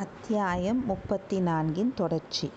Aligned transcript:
அத்தியாயம் 0.00 0.84
முப்பத்தி 0.84 1.40
நான்கின் 1.40 1.94
தொடர்ச்சி. 1.94 2.50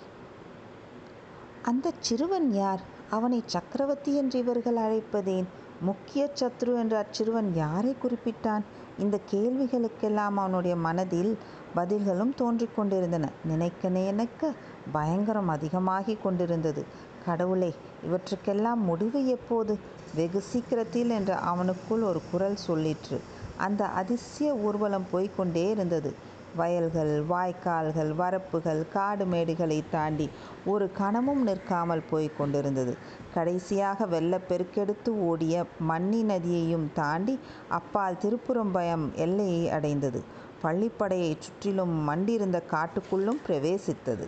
அந்த 1.62 1.92
சிறுவன் 2.00 2.54
யார்? 2.54 2.80
அவனை 3.10 3.44
சக்கரவர்த்தி 3.46 4.16
என்று 4.16 4.40
இவர்கள் 4.40 4.76
அழைப்பதேன் 4.76 5.44
முக்கிய 5.82 6.32
சத்ரு 6.40 6.76
என்று 6.76 6.98
அச்சிறுவன் 6.98 7.54
யாரை 7.56 7.96
குறிப்பிட்டான்? 8.04 8.62
இந்த 9.00 9.20
கேள்விகளுக்கெல்லாம் 9.32 10.32
அவனுடைய 10.36 10.76
மனதில் 10.76 11.38
பதில்களும் 11.76 12.36
தோன்றிக் 12.36 12.76
கொண்டிருந்தன. 12.76 13.30
நினைக்க 13.46 13.90
நினைக்க 13.90 14.52
பயங்கரம் 14.92 15.48
அதிகமாகிக் 15.48 16.24
கொண்டிருந்தது. 16.24 16.86
கடவுளே 17.26 17.74
இவற்றுக்கெல்லாம் 18.04 18.82
முடிவு 18.82 19.28
எப்போது? 19.28 19.80
வெகு 20.16 20.42
சீக்கிரத்தில் 20.42 21.10
என்று 21.10 21.34
அவனுக்குள் 21.34 22.04
ஒரு 22.04 22.22
குரல் 22.32 22.58
சொல்லிற்று. 22.68 23.20
அந்த 23.58 23.86
அதிசய 23.86 24.54
ஊர்வலம் 24.54 25.06
போய்கொண்டே 25.14 25.70
இருந்தது. 25.70 26.32
வயல்கள் 26.56 27.24
வாய்க்கால்கள் 27.30 28.12
வரப்புகள் 28.14 28.90
காடு 28.90 29.26
மேடுகளை 29.26 29.84
தாண்டி 29.92 30.30
ஒரு 30.66 30.92
கணமும் 30.98 31.44
நிற்காமல் 31.44 32.04
போய்க் 32.10 32.38
கொண்டிருந்தது. 32.38 32.98
கடைசியாக 33.34 34.06
வெள்ளப்பெருக்கெடுத்து 34.06 35.10
ஓடிய 35.10 35.66
மன்னி 35.80 36.24
நதியையும் 36.24 36.88
தாண்டி 36.94 37.40
அப்பால் 37.70 38.18
திருப்புறம்பயம் 38.22 39.14
எல்லையை 39.16 39.70
அடைந்தது. 39.70 40.24
பள்ளிப்படையைச் 40.64 41.40
சுற்றிலும் 41.40 42.10
மண்டிருந்த 42.10 42.62
காட்டுக்குள்ளும் 42.72 43.42
பிரவேசித்தது. 43.48 44.28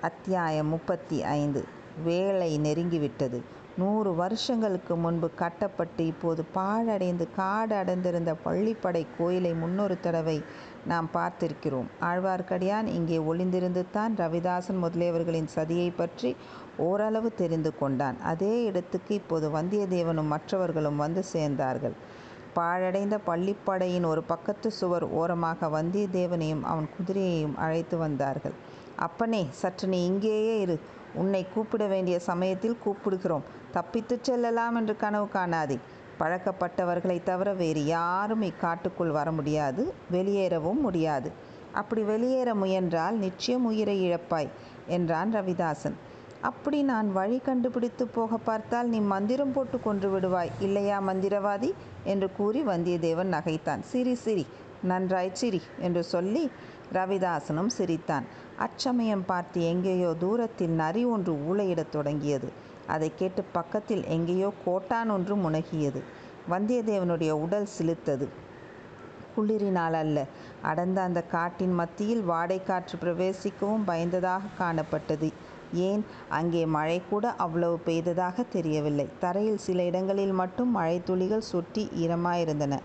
அத்தியாயம் 0.00 0.66
முப்பத்தி 0.66 1.22
ஐந்து. 1.22 1.64
வேலை 2.04 2.58
நெருங்கிவிட்டது. 2.58 3.38
நூறு 3.80 4.10
வருஷங்களுக்கு 4.20 4.94
முன்பு 4.96 5.28
கட்டப்பட்டு 5.40 6.02
இப்போது 6.12 6.42
பாழடைந்து 6.54 7.26
காடு 7.36 7.74
அடைந்திருந்த 7.76 8.32
பள்ளிப்படை 8.46 9.02
கோயிலை 9.18 9.52
முன்னொரு 9.54 9.96
தடவை 10.00 10.36
நாம் 10.90 11.08
பார்த்திருக்கிறோம். 11.14 11.88
ஆழ்வார்க்கடியான் 12.00 12.88
இங்கே 12.98 13.18
ஒளிந்திருந்து 13.30 13.82
தான் 13.96 14.14
ரவிதாசன் 14.16 14.80
முதலியவர்களின் 14.84 15.50
சதியை 15.56 15.88
பற்றி 15.96 16.30
ஓரளவு 16.88 17.28
தெரிந்து 17.34 17.72
கொண்டான். 17.78 18.18
அதே 18.32 18.54
இடத்துக்கு 18.64 19.12
இப்போது 19.14 19.48
வந்தியத்தேவனும் 19.48 20.32
மற்றவர்களும் 20.34 20.96
வந்து 20.96 21.24
சேர்ந்தார்கள். 21.32 21.96
பாழடைந்த 22.58 23.16
பள்ளிப்படையின் 23.26 24.06
ஒரு 24.12 24.22
பக்கத்து 24.32 24.68
சுவர் 24.70 25.06
ஓரமாக 25.20 25.68
வந்தியத்தேவனையும் 25.76 26.64
அவன் 26.70 26.88
குதிரையையும் 26.94 27.58
அழைத்து 27.64 27.96
வந்தார்கள். 27.98 28.56
அப்பனே 29.06 29.42
சற்று 29.60 29.88
நீ 29.88 29.98
இங்கேயே 30.04 30.54
இரு. 30.60 30.76
உன்னை 31.14 31.42
கூப்பிட 31.54 31.84
வேண்டிய 31.86 32.16
சமயத்தில் 32.30 32.80
கூப்பிடுகிறோம். 32.84 33.44
தப்பித்துச் 33.78 34.24
செல்லலாம் 34.24 34.74
என்று 34.74 34.96
கனவு 34.96 35.28
காணாதே. 35.34 35.78
பழக்கப்பட்டவர்களை 36.20 37.22
தவிர 37.22 37.52
வேறு 37.52 37.84
யாரும் 37.86 38.42
இக்காட்டுக்குள் 38.42 39.10
வர 39.10 39.32
முடியாது 39.32 39.94
வெளியேறவும் 40.12 40.80
முடியாது. 40.80 41.30
அப்படி 41.72 42.02
வெளியேற 42.02 42.54
முயன்றால் 42.54 43.16
நிச்சயம் 43.16 43.64
உயிரை 43.64 43.96
இழப்பாய் 44.08 44.48
என்றான் 44.86 45.34
ரவிதாசன். 45.34 45.96
அப்படி 46.40 46.82
நான் 46.82 47.12
வழி 47.12 47.38
கண்டுபிடித்து 47.38 48.06
போக 48.06 48.36
பார்த்தால் 48.36 48.88
நீ 48.88 48.98
மந்திரம் 48.98 49.52
போட்டு 49.52 49.80
கொன்று 49.80 50.08
விடுவாய் 50.10 50.50
இல்லையா 50.60 51.00
மந்திரவாதி? 51.00 51.70
என்று 52.04 52.28
கூறி 52.36 52.60
வந்தியத்தேவன் 52.62 53.32
நகைத்தான். 53.36 53.80
சிரி 53.80 54.14
சிரி 54.14 54.46
நன்றாய் 54.82 55.30
சிரி 55.32 55.60
என்று 55.78 56.04
சொல்லி 56.04 56.50
ரவிதாசனும் 56.92 57.66
சிரித்தான். 57.66 58.26
அச்சமயம் 58.58 59.24
பார்த்து 59.24 59.64
எங்கேயோ 59.64 60.14
தூரத்தில் 60.18 60.70
நரி 60.70 61.04
ஒன்று 61.04 61.32
ஊழையிடத் 61.50 61.92
தொடங்கியது. 61.92 62.48
அதை 62.88 63.12
கேட்டு 63.16 63.42
பக்கத்தில் 63.52 64.04
எங்கேயோ 64.06 64.52
கோட்டான் 64.64 65.10
ஒன்று 65.10 65.36
முனகியது. 65.36 66.00
வந்தியத்தேவனுடைய 66.50 67.30
உடல் 67.30 67.68
சிலிர்த்தது. 67.78 68.28
குளிரினால் 69.36 69.92
அல்ல. 69.92 70.26
அடர்ந்த 70.62 71.00
அந்த 71.00 71.20
காட்டின் 71.22 71.74
மத்தியில் 71.74 72.22
வாடை 72.22 72.62
காற்று 72.62 72.96
பிரவேசிக்கவும் 73.02 73.84
பயந்ததாக 73.86 74.54
காணப்பட்டது. 74.58 75.28
ஏன்? 75.72 76.04
அங்கே 76.28 76.66
மழை 76.66 77.02
கூட 77.10 77.30
அவ்வளவு 77.30 77.78
பெய்ததாக 77.78 78.42
தெரியவில்லை. 78.42 79.06
தரையில் 79.18 79.58
சில 79.58 79.82
இடங்களில் 79.82 80.32
மட்டும் 80.32 80.70
மழை 80.70 81.00
துளிகள் 81.04 81.48
சொட்டி 81.52 81.84
ஈரமாயிருந்தன. 81.96 82.78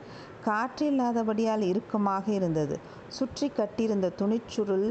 காற்று 0.43 0.85
இல்லாதபடியால் 0.91 1.61
இறுக்கமாக 1.61 2.31
இருந்தது. 2.31 2.79
சுற்றி 3.07 3.47
கட்டியிருந்த 3.49 4.11
துணிச்சுருள் 4.17 4.87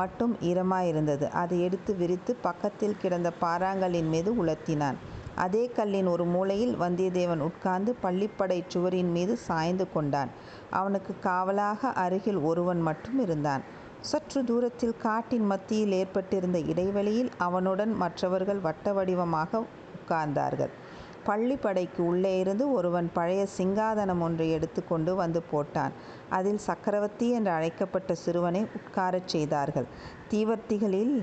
மட்டும் 0.00 0.32
ஈரமாயிருந்தது. 0.50 1.26
அதை 1.42 1.56
எடுத்து 1.62 1.92
விரித்து 1.96 2.32
பக்கத்தில் 2.46 3.00
கிடந்த 3.02 3.30
பாறாங்கல்லின் 3.40 4.10
மீது 4.14 4.30
உலர்த்தினான். 4.44 4.98
அதே 5.44 5.62
கல்லின் 5.76 6.08
ஒரு 6.14 6.24
மூலையில் 6.24 6.74
வந்தியத்தேவன் 6.80 7.42
உட்கார்ந்து 7.48 7.92
பள்ளிப்படை 8.02 8.58
சுவரின் 8.68 9.10
மீது 9.10 9.34
சாய்ந்து 9.46 9.86
கொண்டான். 9.92 10.30
அவனுக்கு 10.70 11.14
காவலாக 11.20 11.92
அருகில் 12.04 12.40
ஒருவன் 12.50 12.82
மட்டும் 12.88 13.18
இருந்தான். 13.20 13.64
சற்று 14.10 14.40
தூரத்தில் 14.44 14.96
காட்டின் 15.02 15.46
மத்தியில் 15.46 15.94
ஏற்பட்டிருந்த 16.00 16.58
இடைவெளியில் 16.72 17.30
அவனுடன் 17.46 17.92
மற்றவர்கள் 18.02 18.64
வட்ட 18.66 18.92
வடிவமாக 18.92 19.62
உட்கார்ந்தார்கள். 19.96 20.72
பள்ளிப்படைக்கு 21.26 21.98
உள்ளே 21.98 22.38
இருந்து 22.38 22.72
ஒருவன் 22.72 23.10
பழைய 23.12 23.46
சிங்காதனம் 23.58 24.20
ஒன்றை 24.20 24.50
எடுத்துக்கொண்டு 24.50 25.14
வந்து 25.14 25.42
போட்டான். 25.52 25.94
அதில் 26.28 26.58
சக்கரவர்த்தி 26.58 27.30
என்று 27.30 27.50
அழைக்கப்பட்ட 27.50 28.14
சிறுவனை 28.14 28.66
உட்காரச் 28.78 29.28
செய்தார்கள். 29.28 29.86
தீவர்த்திகளில் 30.30 31.16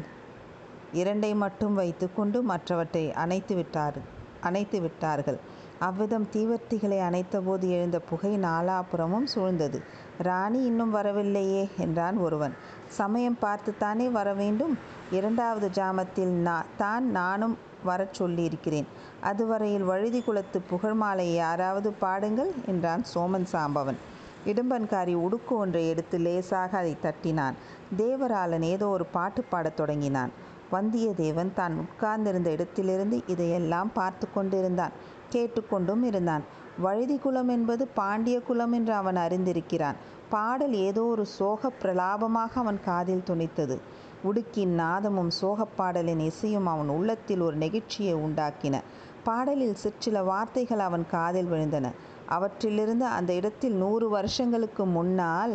இரண்டை 0.94 1.35
மட்டும் 1.35 1.73
வைத்துக்கொண்டு 1.73 2.41
மற்றவற்றை 2.41 3.13
அணைத்து 3.13 3.56
விட்டார் 3.56 4.00
அணைத்து 4.41 4.81
விட்டார்கள். 4.81 5.39
அவ்விதம் 5.79 6.28
தீவர்த்திகளை 6.33 6.97
அணைத்தபோது 7.09 7.69
எழுந்த 7.69 8.00
புகை 8.00 8.38
நாலாபுறமும் 8.38 9.28
சூழ்ந்தது. 9.35 9.79
ராணி 10.18 10.59
இன்னும் 10.63 10.91
வரவில்லையே 10.91 11.69
என்றான் 11.78 12.18
ஒருவன். 12.18 12.53
சமயம் 12.88 13.38
பார்த்துத்தானே 13.41 14.12
வர 14.12 14.33
வேண்டும்? 14.33 14.78
இரண்டாவது 15.12 15.69
ஜாமத்தில் 15.73 16.33
நான் 16.47 16.72
தான் 16.78 17.12
நானும் 17.12 17.57
வரச் 17.83 18.13
சொல்லியிருக்கிறேன். 18.13 18.88
அதுவரையில் 19.22 19.84
வழுதி 19.84 20.22
குலத்து 20.22 20.62
புகழ் 20.62 20.94
மாலை 20.94 21.34
யாராவது 21.34 21.94
பாடுங்கள் 22.00 22.52
என்றான் 22.66 23.04
சோமன் 23.14 23.48
சாம்பவன். 23.52 24.00
இடும்பன்காரி 24.46 25.14
உடுக்கு 25.16 25.54
ஒன்றை 25.58 25.90
எடுத்து 25.90 26.18
லேசாக 26.18 26.78
அதை 26.78 26.98
தட்டினான். 27.04 27.58
தேவராளன் 27.98 28.62
ஏதோ 28.62 28.88
ஒரு 28.88 29.06
பாட்டு 29.06 29.44
பாடத் 29.44 29.76
தொடங்கினான். 29.76 30.31
வந்தியத்தேவன் 30.72 31.54
தான் 31.54 31.74
உட்கார்ந்திருந்த 31.78 32.52
இடத்திலிருந்து 32.52 33.24
இதையெல்லாம் 33.28 33.92
பார்த்து 33.94 34.28
கொண்டிருந்தான். 34.34 34.92
கேட்டுக்கொண்டும் 35.30 36.04
இருந்தான். 36.04 36.44
வழுதி 36.80 37.18
குலம் 37.18 37.48
என்பது 37.48 37.88
பாண்டிய 37.88 38.40
குலம் 38.42 38.72
என்று 38.72 38.94
அவன் 38.94 39.16
அறிந்திருக்கிறான். 39.16 40.00
பாடல் 40.30 40.74
ஏதோ 40.74 41.04
ஒரு 41.04 41.26
சோக 41.26 41.72
பிரலாபமாக 41.81 42.54
அவன் 42.54 42.80
காதில் 42.86 43.28
துணித்தது. 43.30 43.78
உடுக்கின் 44.24 44.74
நாதமும் 44.76 45.31
சோகப்பாடலின் 45.42 46.20
இசையும் 46.20 46.66
அவன் 46.66 46.88
உள்ளத்தில் 46.88 47.40
ஒரு 47.40 47.58
நெகிழ்ச்சியை 47.58 48.14
உண்டாக்கின. 48.26 48.76
பாடலில் 49.24 49.76
சிற்சில 49.76 50.24
வார்த்தைகள் 50.24 50.80
அவன் 50.80 51.06
காதில் 51.12 51.52
விழுந்தன. 51.52 51.88
அவற்றிலிருந்து 52.28 53.06
அந்த 53.06 53.34
இடத்தில் 53.34 53.76
நூறு 53.76 54.09
வருஷங்களுக்கு 54.09 54.86
முன்னால் 54.86 55.54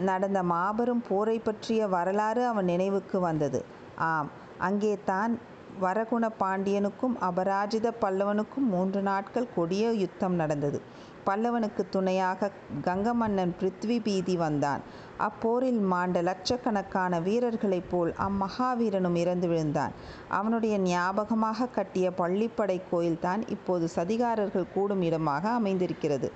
நடந்த 0.00 0.42
மாபெரும் 0.42 1.02
போரை 1.08 1.38
பற்றிய 1.38 1.86
வரலாறு 1.86 2.42
அவன் 2.46 2.64
நினைவுக்கு 2.64 3.20
வந்தது. 3.20 3.60
ஆம் 4.08 4.30
அங்கே 4.58 4.98
தான் 5.04 5.32
வரகுண 5.80 6.24
பாண்டியனுக்கும் 6.40 7.14
அபராஜித 7.20 7.88
பல்லவனுக்கும் 8.00 8.66
மூன்று 8.68 9.02
நாட்கள் 9.02 9.52
கொடிய 9.54 9.92
யுத்தம் 9.92 10.34
நடந்தது. 10.34 10.80
பல்லவனுக்கு 11.26 11.82
துணையாக 11.90 12.50
கங்க 12.84 13.12
மன்னன் 13.12 13.54
பிருத்வி 13.60 13.96
பீதி 14.02 14.36
வந்தான். 14.36 14.80
அப்போரில் 15.18 15.80
மாண்ட 15.92 16.22
லட்சக்கணக்கான 16.22 17.20
வீரர்களைப் 17.20 17.90
போல் 17.90 18.14
அம்மகாவீரனும் 18.18 19.14
இறந்து 19.14 19.48
விழுந்தான். 19.48 19.92
அவனுடைய 20.28 20.78
ஞாபகமாக 20.78 21.66
கட்டிய 21.66 22.10
பள்ளிப்படை 22.10 22.80
கோயில்தான் 22.90 23.48
இப்போது 23.48 23.88
சதிகாரர்கள் 23.96 24.72
கூடும் 24.74 25.02
இடமாக 25.02 25.48
அமைந்திருக்கிறது. 25.48 26.30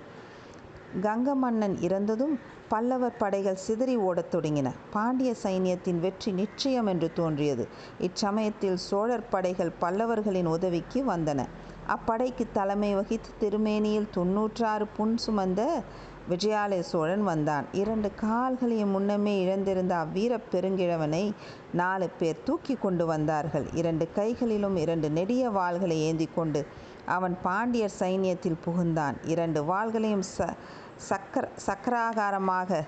கங்க 1.02 1.34
மன்னன் 1.34 1.76
இறந்ததும் 1.80 2.38
பல்லவர் 2.68 3.16
படைகள் 3.16 3.56
சிதறி 3.56 3.96
ஓடத் 3.96 4.34
தொடங்கின. 4.34 4.70
பாண்டிய 4.90 5.34
சைன்யத்தின் 5.42 6.00
வெற்றி 6.00 6.32
நிச்சயம் 6.32 6.86
என்று 6.86 7.12
தோன்றியது. 7.14 7.68
இச்சமயத்தில் 8.00 8.74
சோழர் 8.74 9.28
படைகள் 9.28 9.72
பல்லவர்களின் 9.80 10.44
உதவிக்கு 10.44 11.04
வந்தன. 11.04 11.46
அப்படைக்கு 11.88 12.46
தலைமை 12.52 12.94
வகித்து 12.94 13.30
திருமேனியில் 13.40 14.10
தொன்னூற்றாறு 14.10 14.86
புன் 14.96 15.16
சுமந்த 15.26 15.82
விஜயாலய 16.30 16.80
சோழன் 16.80 17.24
வந்தான். 17.24 17.64
இரண்டு 17.72 18.10
கால்களையும் 18.20 18.90
முன்னமே 18.90 19.46
இழந்திருந்த 19.46 19.90
அவ்வீர 19.90 20.38
பெருங்கிழவனை 20.52 21.32
நாலு 21.72 22.08
பேர் 22.18 22.42
தூக்கி 22.44 22.74
கொண்டு 22.74 23.06
வந்தார்கள். 23.06 23.66
இரண்டு 23.72 24.08
கைகளிலும் 24.14 24.76
இரண்டு 24.76 25.10
நெடிய 25.10 25.50
வாள்களை 25.50 25.98
ஏந்தி 26.08 26.28
கொண்டு 26.34 26.66
அவன் 27.06 27.36
பாண்டியர் 27.42 27.98
சைன்யத்தில் 27.98 28.62
புகுந்தான். 28.66 29.14
இரண்டு 29.24 29.62
வாள்களையும் 29.62 30.22
ச 30.38 30.54
சக்கர 30.96 31.48
சக்கராகாரமாக 31.66 32.84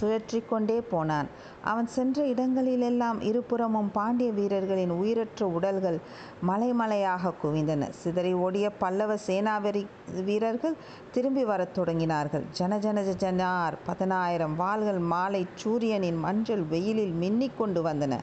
சுழற்றி 0.00 0.42
கொண்டே 0.48 0.80
போனான். 0.80 1.28
அவன் 1.64 1.86
சென்ற 1.86 2.26
இடங்களிலெல்லாம் 2.26 3.20
இருபுறமும் 3.20 3.90
பாண்டிய 3.92 4.32
வீரர்களின் 4.32 4.90
உயிரற்ற 4.90 5.46
உடல்கள் 5.46 5.98
மலைமலையாக 6.48 7.32
குவிந்தன. 7.42 7.90
சிதறி 7.90 8.32
ஓடிய 8.32 8.70
பல்லவ 8.70 9.16
சேனாவரி 9.26 9.86
வீரர்கள் 10.24 10.76
திரும்பி 11.10 11.44
வரத் 11.44 11.78
தொடங்கினார்கள். 11.78 12.44
ஜன 12.52 12.78
ஜன 12.78 13.02
ஜனார் 13.02 13.74
பதினாயிரம் 13.86 14.56
வாள்கள் 14.56 14.98
மாலை 14.98 15.46
சூரியனின் 15.54 16.18
மஞ்சள் 16.18 16.62
வெயிலில் 16.62 17.12
மின்னிக் 17.12 17.58
கொண்டு 17.58 17.82
வந்தன. 17.84 18.18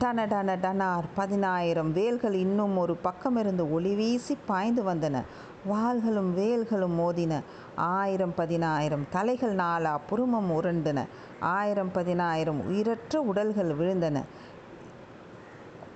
டன 0.00 0.24
டன 0.26 0.56
டனார் 0.62 1.04
பதினாயிரம் 1.14 1.92
வேல்கள் 1.92 2.32
இன்னும் 2.32 2.76
ஒரு 2.76 2.98
பக்கமிருந்து 3.04 3.70
ஒளி 3.70 3.94
வீசி 3.94 4.36
பாய்ந்து 4.46 4.82
வந்தன. 4.82 5.22
வாள்களும் 5.68 6.30
வேல்களும் 6.38 6.96
மோதின. 6.98 7.42
ஆயிரம் 7.74 8.34
பதினாயிரம் 8.34 9.06
தலைகள் 9.10 9.54
நாலா 9.54 9.98
புறமும் 10.08 10.50
உருண்டன. 10.50 11.06
ஆயிரம் 11.40 11.92
பதினாயிரம் 11.92 12.60
உயிரற்ற 12.66 13.20
உடல்கள் 13.20 13.70
விழுந்தன. 13.76 14.22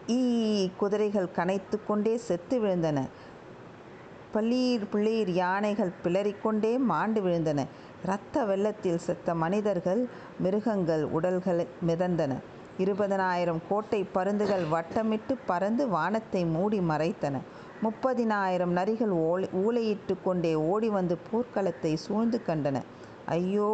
ஈ 0.07 0.21
குதிரைகள் 0.77 1.29
கனைத்து 1.37 1.79
கொண்டே 1.87 2.17
செத்து 2.17 2.59
விழுந்தன. 2.61 3.09
பள்ளீர் 4.35 4.87
பிள்ளீர் 4.93 5.29
யானைகள் 5.29 5.93
பிளறிக்கொண்டே 6.05 6.79
மாண்டு 6.79 7.21
விழுந்தன. 7.21 7.67
இரத்த 8.05 8.45
வெள்ளத்தில் 8.45 8.99
செத்த 8.99 9.35
மனிதர்கள் 9.35 10.09
மிருகங்கள் 10.39 11.05
உடல்கள் 11.05 11.67
மிதந்தன. 11.89 12.37
இருபதனாயிரம் 12.79 13.61
கோட்டை 13.69 14.07
பருந்துகள் 14.15 14.65
வட்டமிட்டு 14.73 15.35
பறந்து 15.47 15.89
வானத்தை 15.89 16.45
மூடி 16.45 16.79
மறைத்தன. 16.79 17.39
முப்பதினாயிரம் 17.85 18.73
நரிகள் 18.79 19.13
ஓலை 19.27 19.47
ஊளையிட்டு 19.65 20.15
கொண்டே 20.25 20.53
ஓடி 20.73 20.89
வந்து 20.99 21.15
போர்க்களத்தை 21.29 21.93
சூழ்ந்து 22.05 22.39
கண்டன. 22.49 22.79
ஐயோ 23.37 23.71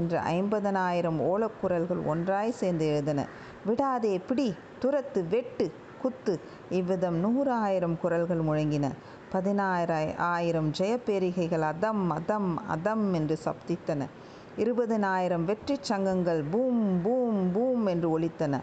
என்ற 0.00 0.14
ஐம்பதனாயிரம் 0.38 1.18
ஓலக்குரல்கள் 1.30 2.02
ஒன்றாய் 2.12 2.58
சேர்ந்து 2.60 2.86
எழுதன 2.92 3.20
விடாதே 3.68 4.14
பிடி 4.28 4.48
துரத்து 4.82 5.20
வெட்டு 5.32 5.66
குத்து 6.02 6.34
இவ்விதம் 6.78 7.18
நூறாயிரம் 7.24 7.96
குரல்கள் 8.02 8.42
முழங்கின. 8.48 8.86
பதினாயிர 9.34 9.92
ஆயிரம் 10.32 10.70
ஜெயப்பேரிகைகள் 10.78 11.64
அதம் 11.72 12.04
அதம் 12.10 12.50
அதம் 12.74 13.06
என்று 13.18 13.36
சப்தித்தன. 13.44 14.08
இருபதனாயிரம் 14.62 15.44
வெற்றி 15.50 15.76
சங்கங்கள் 15.90 16.40
பூம் 16.52 16.82
பூம் 17.04 17.42
பூம் 17.54 17.84
என்று 17.92 18.08
ஒலித்தன. 18.16 18.54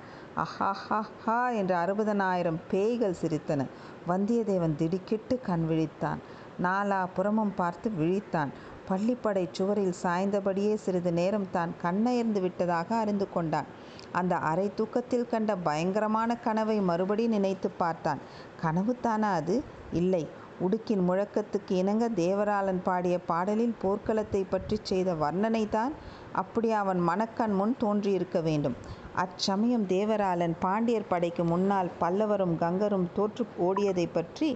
அஹாஹா 0.43 1.39
என்று 1.59 1.75
அறுபதனாயிரம் 1.83 2.59
பேய்கள் 2.71 3.19
சிரித்தன. 3.21 3.61
வந்தியத்தேவன் 4.07 4.75
திடுக்கிட்டு 4.75 5.39
கண் 5.39 5.65
விழித்தான். 5.69 6.17
நாலா 6.63 7.07
புறமும் 7.15 7.53
பார்த்து 7.55 7.91
விழித்தான். 7.99 8.49
பள்ளிப்படை 8.89 9.47
சுவரில் 9.51 9.93
சாய்ந்தபடியே 10.03 10.73
சிறிது 10.75 11.13
நேரம் 11.13 11.51
தான் 11.51 11.73
கண்ணயர்ந்து 11.83 12.41
விட்டதாக 12.41 12.97
அறிந்து 12.97 13.29
கொண்டான். 13.29 13.65
அந்த 14.11 14.35
அரை 14.35 14.71
தூக்கத்தில் 14.75 15.27
கண்ட 15.27 15.55
பயங்கரமான 15.55 16.35
கனவை 16.35 16.81
மறுபடி 16.81 17.27
நினைத்து 17.27 17.69
பார்த்தான். 17.69 18.17
கனவுத்தானா 18.61 19.31
அது? 19.33 19.63
இல்லை. 19.93 20.27
உடுக்கின் 20.61 21.03
முழக்கத்துக்கு 21.09 21.71
இணங்க 21.71 22.09
தேவராளன் 22.09 22.81
பாடிய 22.83 23.19
பாடலில் 23.19 23.75
போர்க்களத்தை 23.81 24.45
பற்றி 24.49 24.79
செய்த 24.83 25.13
வர்ணனை 25.13 25.69
தான் 25.69 25.93
அப்படி 26.33 26.71
அவன் 26.71 26.99
மனக்கண் 26.99 27.53
முன் 27.53 27.75
தோன்றியிருக்க 27.77 28.41
வேண்டும். 28.41 28.75
அச்சமயம் 29.23 29.85
தேவராளன் 29.87 30.55
பாண்டியர் 30.59 31.09
படைக்கு 31.09 31.43
முன்னால் 31.43 31.89
பல்லவரும் 32.01 32.55
கங்கரும் 32.61 33.07
தோற்று 33.15 33.45
ஓடியதை 33.67 34.05
பற்றி 34.11 34.49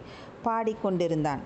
பாடிக்கொண்டிருந்தான். 0.46 1.44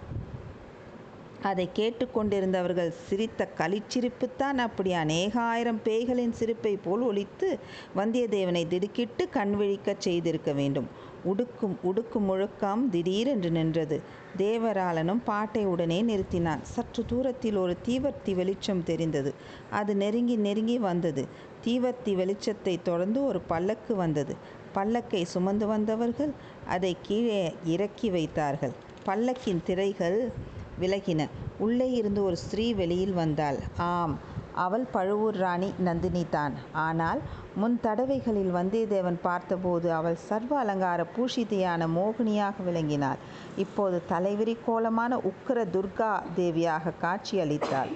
அதை 1.41 1.65
கேட்டுக்கொண்டிருந்தவர்கள் 1.75 2.91
சிரித்த 3.07 3.41
கலிச்சிரிப்புத்தான் 3.57 4.57
அப்படி 4.65 4.91
அநேக 4.93 5.33
ஆயிரம் 5.51 5.81
பேய்களின் 5.85 6.37
சிரிப்பை 6.39 6.73
போல் 6.85 7.03
ஒலித்து 7.09 7.49
வந்தியத்தேவனை 7.97 8.63
திடுக்கிட்டு 8.67 9.25
கண் 9.29 9.53
விழிக்கச் 9.59 10.03
செய்திருக்க 10.05 10.51
வேண்டும். 10.53 10.87
உடுக்கும் 11.25 11.75
உடுக்கும் 11.83 12.27
முழுக்கம் 12.29 12.89
திடீரென்று 12.89 13.51
நின்றது. 13.51 14.01
தேவராளனும் 14.37 15.21
பாட்டை 15.23 15.65
உடனே 15.65 16.03
நிறுத்தினான். 16.03 16.61
சற்று 16.61 17.05
தூரத்தில் 17.05 17.55
ஒரு 17.55 17.77
தீவர்த்தி 17.85 18.35
வெளிச்சம் 18.35 18.83
தெரிந்தது. 18.83 19.33
அது 19.71 19.95
நெருங்கி 19.95 20.35
நெருங்கி 20.35 20.77
வந்தது. 20.77 21.27
தீவர்த்தி 21.65 22.13
வெளிச்சத்தை 22.15 22.81
தொடர்ந்து 22.81 23.25
ஒரு 23.25 23.41
பல்லக்கு 23.41 23.95
வந்தது. 23.95 24.35
பல்லக்கை 24.75 25.23
சுமந்து 25.23 25.67
வந்தவர்கள் 25.67 26.33
அதை 26.67 26.97
கீழே 27.01 27.55
இறக்கி 27.65 28.09
வைத்தார்கள். 28.09 28.71
பல்லக்கின் 29.05 29.63
திரைகள் 29.63 30.31
விலகின. 30.79 31.27
உள்ளே 31.59 31.91
இருந்து 31.91 32.23
ஒரு 32.23 32.37
ஸ்திரீ 32.37 32.73
வெளியில் 32.73 33.13
வந்தாள். 33.13 33.57
ஆம் 33.77 34.19
அவள் 34.53 34.85
பழுவூர் 34.91 35.35
ராணி 35.35 35.73
நந்தினி 35.79 36.25
தான் 36.29 36.53
ஆனால் 36.71 37.19
முன் 37.61 37.75
தடவைகளில் 37.81 38.49
வந்தியத்தேவன் 38.55 39.17
பார்த்தபோது 39.21 39.87
அவள் 39.93 40.15
சர்வ 40.15 40.51
அலங்கார 40.59 41.05
பூஷிதியான 41.15 41.87
மோகினியாக 41.95 42.63
விளங்கினாள். 42.67 43.21
இப்போது 43.57 44.01
தலைவிரி 44.09 44.55
கோலமான 44.65 45.19
உக்கிர 45.29 45.59
துர்கா 45.75 46.11
தேவியாக 46.37 46.93
காட்சியளித்தாள் 47.01 47.93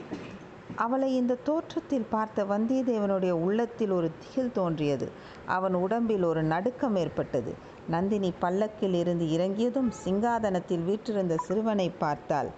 அவளை 0.76 1.10
இந்த 1.16 1.40
தோற்றத்தில் 1.44 2.08
பார்த்த 2.10 2.44
வந்தியத்தேவனுடைய 2.44 3.34
உள்ளத்தில் 3.46 3.92
ஒரு 3.92 4.10
திகில் 4.20 4.54
தோன்றியது. 4.54 5.08
அவன் 5.46 5.74
உடம்பில் 5.74 6.24
ஒரு 6.24 6.44
நடுக்கம் 6.44 6.96
ஏற்பட்டது. 6.96 7.54
நந்தினி 7.90 8.34
பல்லக்கில் 8.40 8.94
இருந்து 8.94 9.26
இறங்கியதும் 9.32 9.92
சிங்காதனத்தில் 10.04 10.86
வீற்றிருந்த 10.90 11.38
சிறுவனை 11.48 11.88
பார்த்தாள். 12.04 12.52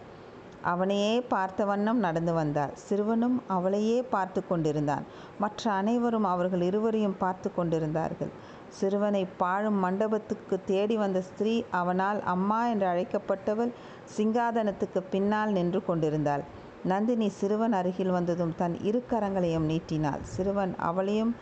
அவனையே 0.63 1.21
பார்த்த 1.21 1.65
வண்ணம் 1.65 1.97
நடந்து 1.97 2.33
வந்தாள் 2.33 2.73
சிறுவனும் 2.89 3.37
அவளையே 3.47 4.01
பார்த்து 4.01 4.47
கொண்டிருந்தான். 4.47 5.03
மற்ற 5.39 5.71
அனைவரும் 5.71 6.23
அவர்கள் 6.23 6.61
இருவரையும் 6.61 7.17
பார்த்து 7.17 7.53
கொண்டிருந்தார்கள். 7.53 8.31
சிறுவனை 8.69 9.27
பாழும் 9.37 9.79
மண்டபத்துக்கு 9.85 10.59
தேடி 10.65 10.95
வந்த 10.97 11.21
ஸ்திரீ 11.21 11.63
அவனால் 11.69 12.23
அம்மா 12.23 12.67
என்று 12.67 12.87
அழைக்கப்பட்டவள் 12.87 13.71
சிங்காதனத்துக்கு 14.17 15.01
பின்னால் 15.09 15.51
நின்று 15.51 15.85
கொண்டிருந்தாள். 15.85 16.43
நந்தினி 16.83 17.29
சிறுவன் 17.29 17.71
அருகில் 17.71 18.11
வந்ததும் 18.11 18.55
தன் 18.55 18.81
இரு 18.81 19.03
கரங்களையும் 19.11 19.65
நீட்டினாள். 19.65 20.23
சிறுவன் 20.23 20.75
அவளையும் 20.79 21.35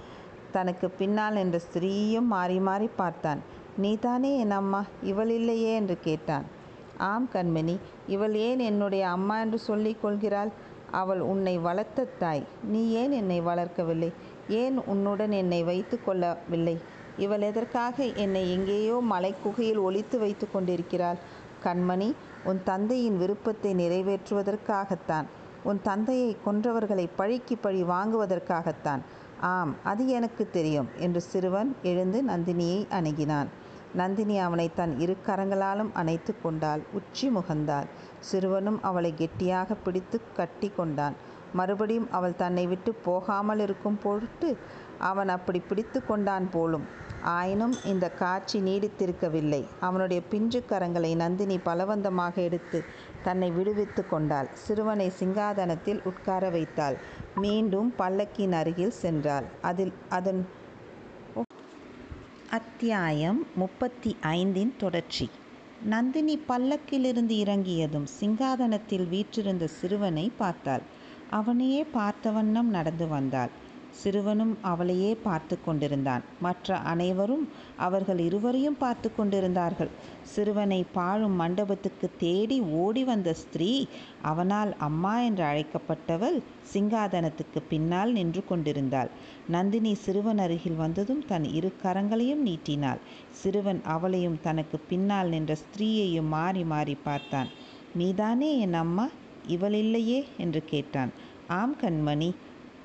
தனக்கு 0.51 0.89
பின்னால் 0.89 1.33
நின்ற 1.33 1.59
ஸ்திரீயும் 1.59 2.27
மாறி 2.27 2.59
மாறி 2.59 2.89
பார்த்தான். 2.95 3.39
நீதானே 3.77 4.37
என் 4.37 4.51
அம்மா? 4.51 4.85
இவள் 5.01 5.29
இல்லையே? 5.29 5.75
என்று 5.75 5.99
கேட்டான். 5.99 6.59
ஆம் 7.09 7.29
கண்மணி 7.33 7.75
இவள் 8.07 8.35
ஏன் 8.35 8.59
என்னுடைய 8.59 9.09
அம்மா 9.09 9.39
என்று 9.39 9.59
சொல்லிக் 9.59 10.01
கொள்கிறாள்? 10.01 10.51
அவள் 10.91 11.19
உன்னை 11.19 11.57
வளர்த்த 11.57 12.07
தாய். 12.19 12.43
நீ 12.63 12.91
ஏன் 12.91 13.11
என்னை 13.11 13.41
வளர்க்கவில்லை? 13.41 14.09
ஏன் 14.49 14.77
உன்னுடன் 14.83 15.31
என்னை 15.31 15.63
வைத்து 15.63 16.03
கொள்ளவில்லை? 16.03 16.77
இவள் 17.17 17.41
எதற்காக 17.41 18.03
என்னை 18.03 18.51
எங்கேயோ 18.51 19.01
மலைக்குகையில் 19.11 19.81
ஒழித்து 19.81 20.19
வைத்து 20.19 20.51
கொண்டிருக்கிறாள்? 20.51 21.19
கண்மணி 21.63 22.13
உன் 22.43 22.61
தந்தையின் 22.63 23.17
விருப்பத்தை 23.17 23.71
நிறைவேற்றுவதற்காகத்தான். 23.75 25.27
உன் 25.63 25.81
தந்தையை 25.81 26.37
கொன்றவர்களை 26.45 27.07
பழிக்கு 27.15 27.57
பழி 27.57 27.83
வாங்குவதற்காகத்தான். 27.83 29.01
ஆம் 29.41 29.75
அது 29.83 30.07
எனக்கு 30.07 30.49
தெரியும் 30.51 30.89
என்று 30.97 31.21
சிறுவன் 31.21 31.75
எழுந்து 31.83 32.23
நந்தினியை 32.27 32.79
அணுகினான். 32.91 33.47
நந்தினி 33.93 34.39
அவனை 34.39 34.71
தன் 34.75 34.99
இரு 34.99 35.17
கரங்களாலும் 35.27 35.91
அணைத்து 35.93 36.33
கொண்டாள். 36.43 36.81
உச்சி 36.91 37.29
முகந்தாள். 37.29 37.85
சிறுவனும் 38.31 38.79
அவளை 38.81 39.13
கெட்டியாக 39.17 39.73
பிடித்து 39.73 40.21
கட்டி 40.33 40.71
கொண்டான். 40.75 41.13
மறுபடியும் 41.53 42.11
அவள் 42.11 42.35
தன்னை 42.35 42.67
விட்டு 42.67 42.93
போகாமல் 42.93 43.59
இருக்கும் 43.59 43.97
பொருட்டு 44.03 44.57
அவன் 44.97 45.27
அப்படி 45.27 45.59
பிடித்து 45.59 46.05
கொண்டான் 46.05 46.49
போலும். 46.51 46.85
ஆயினும் 47.21 47.75
இந்த 47.83 48.09
காட்சி 48.09 48.59
நீடித்திருக்கவில்லை. 48.59 49.65
அவனுடைய 49.79 50.23
பிஞ்சு 50.29 50.63
கரங்களை 50.69 51.15
நந்தினி 51.15 51.57
பலவந்தமாக 51.57 52.35
எடுத்து 52.41 52.83
தன்னை 53.23 53.51
விடுவித்து 53.51 54.07
கொண்டாள். 54.07 54.49
சிறுவனை 54.53 55.11
சிங்காதனத்தில் 55.19 56.01
உட்கார 56.03 56.49
வைத்தாள். 56.49 56.97
மீண்டும் 57.35 57.93
பல்லக்கின் 57.97 58.51
அருகில் 58.51 58.97
சென்றாள். 59.01 59.43
அதில் 59.61 59.93
அதன் 60.09 60.47
அத்தியாயம் 62.51 63.47
முப்பத்தி 63.55 64.15
ஐந்தின் 64.21 64.73
தொடர்ச்சி. 64.77 65.29
நந்தினி 65.83 66.39
பல்லக்கிலிருந்து 66.49 67.29
இறங்கியதும் 67.29 68.07
சிங்காதனத்தில் 68.19 69.09
வீற்றிருந்த 69.09 69.67
சிறுவனை 69.67 70.31
பார்த்தாள். 70.37 70.81
அவனையே 71.29 71.83
பார்த்த 71.83 72.31
வண்ணம் 72.31 72.69
நடந்து 72.69 73.07
வந்தாள். 73.07 73.49
சிறுவனும் 74.03 74.53
அவளையே 74.61 75.15
பார்த்து 75.15 75.57
கொண்டிருந்தான். 75.65 76.23
மற்ற 76.39 76.77
அனைவரும் 76.77 77.49
அவர்கள் 77.77 78.19
இருவரையும் 78.19 78.77
பார்த்து 78.77 79.15
கொண்டிருந்தார்கள். 79.15 79.89
சிறுவனை 80.23 80.85
பாழும் 80.93 81.35
மண்டபத்துக்கு 81.35 82.09
தேடி 82.17 82.59
ஓடி 82.59 83.03
வந்த 83.03 83.33
ஸ்திரீ 83.33 83.87
அவனால் 84.21 84.77
அம்மா 84.77 85.21
என்று 85.21 85.43
அழைக்கப்பட்டவள் 85.43 86.37
சிங்காதனத்துக்கு 86.73 87.61
பின்னால் 87.69 88.11
நின்று 88.11 88.43
கொண்டிருந்தாள். 88.45 89.09
நந்தினி 89.47 89.93
சிறுவன் 89.95 90.37
அருகில் 90.37 90.75
வந்ததும் 90.75 91.25
தன் 91.25 91.43
இரு 91.43 91.71
கரங்களையும் 91.83 92.45
நீட்டினாள். 92.45 93.01
சிறுவன் 93.31 93.81
அவளையும் 93.85 94.39
தனக்கு 94.41 94.79
பின்னால் 94.89 95.29
நின்ற 95.29 95.55
ஸ்திரீயையும் 95.55 96.27
மாறி 96.27 96.63
மாறி 96.63 96.97
பார்த்தான். 97.03 97.47
நீதானே 97.95 98.57
என் 98.57 98.73
அம்மா? 98.73 99.09
இவள் 99.47 99.73
இல்லையே? 99.73 100.25
என்று 100.37 100.63
கேட்டான். 100.65 101.11
ஆம் 101.47 101.75
கண்மணி. 101.81 102.31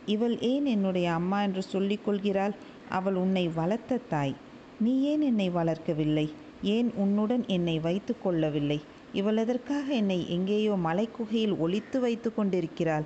இவள் 0.07 0.41
ஏன் 0.41 0.65
என்னுடைய 0.65 1.13
அம்மா 1.13 1.43
என்று 1.43 1.63
சொல்லிக் 1.63 2.05
கொள்கிறாள்? 2.05 2.55
அவள் 2.89 3.15
உன்னை 3.15 3.49
வளர்த்த 3.49 4.01
தாய். 4.09 4.35
நீ 4.81 5.03
ஏன் 5.03 5.21
என்னை 5.21 5.51
வளர்க்கவில்லை? 5.51 6.33
ஏன் 6.63 6.93
உன்னுடன் 6.95 7.45
என்னை 7.47 7.79
வைத்து 7.79 8.15
கொள்ளவில்லை? 8.21 8.81
இவள் 9.13 9.37
எதற்காக 9.37 9.93
என்னை 9.93 10.31
எங்கேயோ 10.31 10.75
மலைக்குகையில் 10.85 11.57
ஒளித்து 11.59 12.01
வைத்து 12.01 12.35
கொண்டிருக்கிறாள்? 12.35 13.05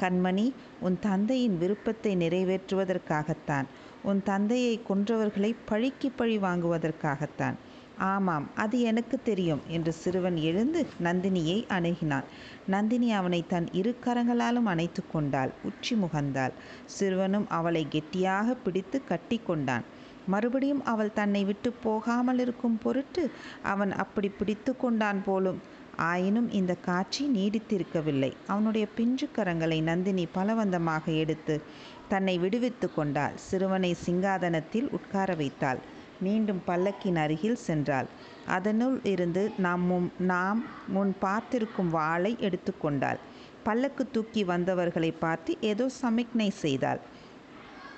கண்மணி 0.00 0.52
உன் 0.80 0.96
தந்தையின் 1.00 1.58
விருப்பத்தை 1.58 2.16
நிறைவேற்றுவதற்காகத்தான். 2.16 3.64
உன் 4.02 4.22
தந்தையை 4.22 4.80
கொன்றவர்களை 4.88 5.54
பழிக்கு 5.66 6.10
பழி 6.10 6.38
வாங்குவதற்காகத்தான். 6.38 7.56
ஆமாம் 7.98 8.50
அது 8.54 8.80
எனக்கு 8.80 9.22
தெரியும் 9.22 9.60
என்று 9.68 9.92
சிறுவன் 9.92 10.36
எழுந்து 10.36 10.86
நந்தினியை 11.02 11.66
அணுகினான். 11.68 12.24
நந்தினி 12.66 13.12
அவனை 13.12 13.44
தன் 13.48 13.68
இரு 13.72 13.96
கரங்களாலும் 14.04 14.64
அணைத்து 14.64 15.02
கொண்டாள் 15.12 15.52
உச்சி 15.62 15.94
முகந்தாள். 15.94 16.50
சிறுவனும் 16.98 17.46
அவளை 17.48 17.86
கெட்டியாக 17.88 18.54
பிடித்து 18.54 19.04
கட்டி 19.04 19.38
கொண்டான். 19.38 19.84
மறுபடியும் 20.26 20.84
அவள் 20.84 21.12
தன்னை 21.12 21.44
விட்டு 21.44 21.72
போகாமல் 21.72 22.38
இருக்கும் 22.38 22.78
பொருட்டு 22.78 23.30
அவன் 23.62 23.92
அப்படி 23.92 24.28
பிடித்து 24.28 24.76
கொண்டான் 24.76 25.22
போலும். 25.22 25.60
ஆயினும் 25.96 26.50
இந்த 26.50 26.74
காட்சி 26.74 27.28
நீடித்திருக்கவில்லை. 27.28 28.32
அவனுடைய 28.46 28.86
பிஞ்சு 28.94 29.28
கரங்களை 29.36 29.82
நந்தினி 29.82 30.28
பலவந்தமாக 30.34 31.16
எடுத்து 31.16 31.62
தன்னை 32.08 32.38
விடுவித்து 32.38 32.94
கொண்டாள். 32.94 33.36
சிறுவனை 33.36 33.96
சிங்காதனத்தில் 34.06 34.88
உட்கார 34.90 35.34
வைத்தாள். 35.34 35.80
மீண்டும் 36.20 36.62
பல்லக்கின் 36.66 37.16
அருகில் 37.16 37.58
சென்றாள். 37.66 38.08
அதனுள் 38.46 39.04
இருந்து 39.04 39.52
நாம் 39.56 39.82
முன் 39.82 40.12
நாம் 40.18 40.64
முன் 40.88 41.12
பார்த்திருக்கும் 41.20 41.90
வாளை 41.90 42.36
எடுத்துக்கொண்டாள். 42.40 43.20
பல்லக்கு 43.62 44.10
தூக்கி 44.10 44.44
வந்தவர்களை 44.44 45.10
பார்த்து 45.10 45.56
ஏதோ 45.60 45.88
சமிக்ஞை 45.88 46.50
செய்தாள். 46.50 47.00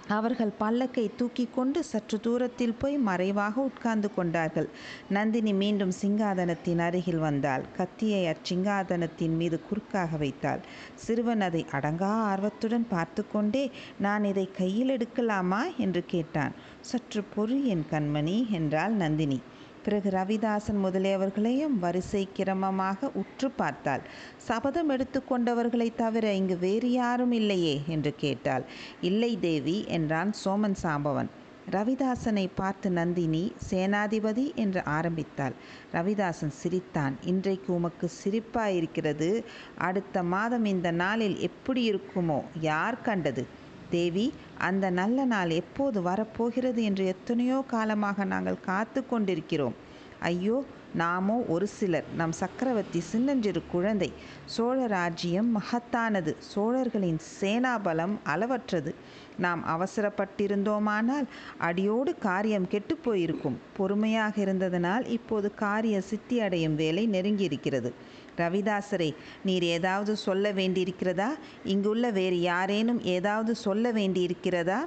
அவர்கள் 0.08 0.52
பல்லக்கை 0.60 1.10
தூக்கி 1.16 1.48
கொண்டு 1.54 1.84
சற்று 1.84 2.20
தூரத்தில் 2.20 2.74
போய் 2.78 2.96
மறைவாக 2.98 3.60
உட்கார்ந்து 3.60 4.14
கொண்டார்கள். 4.14 4.68
நந்தினி 5.08 5.52
மீண்டும் 5.52 5.92
சிங்காதனத்தின் 6.02 6.78
அருகில் 6.78 7.18
வந்தாள். 7.18 7.64
கத்தியை 7.76 8.22
அச்சிங்காதனத்தின் 8.26 9.36
மீது 9.36 9.60
குறுக்காக 9.68 10.16
வைத்தாள். 10.16 10.60
சிறுவன் 10.94 11.40
அதை 11.40 11.66
அடங்கா 11.70 12.12
ஆர்வத்துடன் 12.30 12.86
பார்த்து 12.88 13.24
கொண்டே 13.30 13.70
நான் 13.98 14.24
இதை 14.24 14.50
கையில் 14.52 14.94
எடுக்கலாமா? 14.96 15.62
என்று 15.76 16.04
கேட்டான். 16.06 16.52
சற்று 16.80 17.24
பொறு 17.36 17.64
என் 17.64 17.86
கண்மணி 17.90 18.50
என்றாள் 18.50 18.92
நந்தினி. 18.92 19.40
பிறகு 19.84 20.10
ரவிதாசன் 20.10 20.78
முதலியவர்களையும் 20.84 21.78
வரிசை 21.78 22.28
கிரமமாக 22.36 23.10
உற்று 23.14 23.50
பார்த்தாள். 23.50 24.00
சபதம் 24.36 24.90
எடுத்துக்கொண்டவர்களை 24.90 25.94
தவிர 25.94 26.34
இங்கு 26.34 26.58
வேறு 26.58 26.90
யாரும் 26.92 27.32
இல்லையே 27.32 27.82
என்று 27.86 28.14
கேட்டாள். 28.14 28.64
இல்லை 29.00 29.38
தேவி 29.40 29.84
என்றான் 29.88 30.32
சோமன் 30.44 30.78
சாம்பவன். 30.82 31.30
ரவிதாசனை 31.70 32.48
பார்த்து 32.54 32.90
நந்தினி 32.90 33.52
சேனாதிபதி 33.70 34.54
என்று 34.54 34.84
ஆரம்பித்தாள். 34.84 35.54
ரவிதாசன் 35.92 36.54
சிரித்தான். 36.60 37.16
இன்றைக்கு 37.22 37.74
உமக்கு 37.74 38.10
சிரிப்பாயிருக்கிறது. 38.24 39.44
அடுத்த 39.78 40.22
மாதம் 40.22 40.64
இந்த 40.64 40.90
நாளில் 40.90 41.38
எப்படி 41.38 41.82
இருக்குமோ? 41.90 42.40
யார் 42.60 43.00
கண்டது? 43.00 43.57
தேவி 43.90 44.32
அந்த 44.58 44.90
நல்ல 44.90 45.24
நாள் 45.24 45.50
எப்போது 45.50 46.02
வரப்போகிறது 46.02 46.82
என்று 46.82 47.06
எத்தனையோ 47.06 47.64
காலமாக 47.66 48.24
நாங்கள் 48.24 48.64
காத்து 48.64 49.06
கொண்டிருக்கிறோம். 49.06 49.76
ஐயோ 50.20 50.64
நாமோ 50.94 51.34
ஒரு 51.54 51.66
சிலர். 51.66 52.06
நம் 52.16 52.32
சக்கரவர்த்தி 52.32 53.00
சின்னஞ்சிறு 53.00 53.62
குழந்தை. 53.72 54.12
சோழ 54.44 54.86
ராஜ்யம் 54.86 55.50
மகத்தானது. 55.56 56.32
சோழர்களின் 56.38 57.20
சேனாபலம் 57.40 58.14
அளவற்றது. 58.24 58.92
நாம் 59.38 59.62
அவசரப்பட்டிருந்தோமானால் 59.74 61.26
அடியோடு 61.58 62.12
காரியம் 62.18 62.70
கெட்டுப்போயிருக்கும் 62.70 63.58
பொறுமையாக 63.76 64.34
இருந்ததனால் 64.44 65.06
இப்போது 65.08 65.54
காரிய 65.54 66.00
சித்தி 66.00 66.40
அடையும் 66.40 66.74
வேலை 66.74 67.04
நெருங்கியிருக்கிறது. 67.08 67.92
ரவிதாசரே 68.40 69.10
நீர் 69.44 69.66
ஏதாவது 69.76 70.12
சொல்ல 70.16 70.52
வேண்டியிருக்கிறதா? 70.52 71.30
இங்குள்ள 71.64 72.10
வேறு 72.10 72.40
யாரேனும் 72.40 73.00
ஏதாவது 73.16 73.54
சொல்ல 73.66 73.92
வேண்டியிருக்கிறதா? 73.92 74.80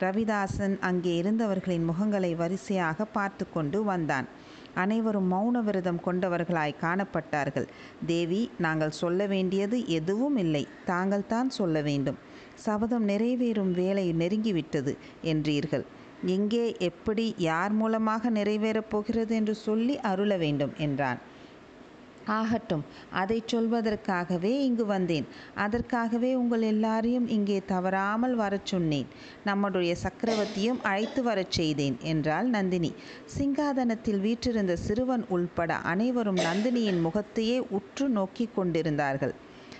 ரவிதாசன் 0.00 0.74
அங்கே 0.80 1.12
இருந்தவர்களின் 1.16 1.88
முகங்களை 1.90 2.32
வரிசையாக 2.36 3.04
பார்த்து 3.04 3.44
கொண்டு 3.50 3.78
வந்தான். 3.84 4.28
அனைவரும் 4.74 5.28
மௌன 5.32 5.62
விரதம் 5.62 6.00
கொண்டவர்களாய் 6.04 6.80
காணப்பட்டார்கள். 6.82 7.66
தேவி 8.06 8.42
நாங்கள் 8.58 8.98
சொல்ல 9.02 9.26
வேண்டியது 9.26 9.78
எதுவும் 9.88 10.36
இல்லை. 10.36 10.64
தாங்கள் 10.84 11.26
தான் 11.26 11.50
சொல்ல 11.50 11.80
வேண்டும். 11.82 12.18
சபதம் 12.54 13.08
நிறைவேறும் 13.08 13.72
வேலை 13.72 14.04
நெருங்கிவிட்டது 14.12 14.92
என்றீர்கள். 15.24 15.86
எங்கே 16.26 16.64
எப்படி 16.80 17.24
யார் 17.38 17.72
மூலமாக 17.72 18.30
நிறைவேறப் 18.30 18.90
போகிறது 18.90 19.34
என்று 19.34 19.54
சொல்லி 19.66 19.96
அருள 20.10 20.36
வேண்டும் 20.36 20.72
என்றான். 20.78 21.20
ஆகட்டும். 22.36 22.82
அதை 23.12 23.42
சொல்வதற்காகவே 23.46 24.52
இங்கு 24.60 24.86
வந்தேன். 24.86 25.26
அதற்காகவே 25.56 26.34
உங்கள் 26.34 26.62
எல்லாரையும் 26.62 27.28
இங்கே 27.28 27.58
தவறாமல் 27.66 28.34
வரச் 28.34 28.66
சொன்னேன். 28.66 29.08
நம்முடைய 29.44 29.92
சக்கரவர்த்தியும் 30.04 30.82
அழைத்து 30.82 31.22
வரச் 31.22 31.50
செய்தேன் 31.50 31.98
என்றாள் 32.04 32.48
நந்தினி. 32.48 32.92
சிங்காதனத்தில் 33.36 34.20
வீற்றிருந்த 34.20 34.76
சிறுவன் 34.86 35.26
உள்பட 35.28 35.74
அனைவரும் 35.86 36.40
நந்தினியின் 36.40 37.00
முகத்தையே 37.00 37.58
உற்று 37.70 38.08
நோக்கி 38.10 38.48
கொண்டிருந்தார்கள். 38.54 39.34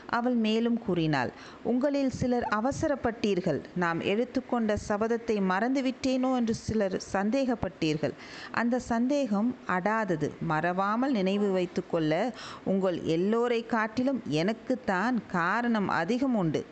அவள் 0.09 0.35
மேலும் 0.35 0.79
கூறினாள் 0.83 1.31
உங்களில் 1.62 2.11
சிலர் 2.11 2.49
அவசரப்பட்டீர்கள். 2.50 3.61
நாம் 3.75 4.00
எடுத்துக்கொண்ட 4.00 4.77
சபதத்தை 4.88 5.37
மறந்துவிட்டேனோ 5.53 6.31
என்று 6.37 6.55
சிலர் 6.55 7.03
சந்தேகப்பட்டீர்கள். 7.12 8.15
அந்த 8.50 8.79
சந்தேகம் 8.79 9.57
அடாதது. 9.67 10.31
மறவாமல் 10.41 11.12
நினைவு 11.12 11.50
வைத்துக்கொள்ள 11.50 12.33
உங்கள் 12.65 13.00
எல்லோரை 13.00 13.67
காட்டிலும் 13.67 14.23
எனக்குத்தான் 14.29 15.19
காரணம் 15.27 15.88
அதிகம் 15.88 16.35
உண்டு. 16.35 16.67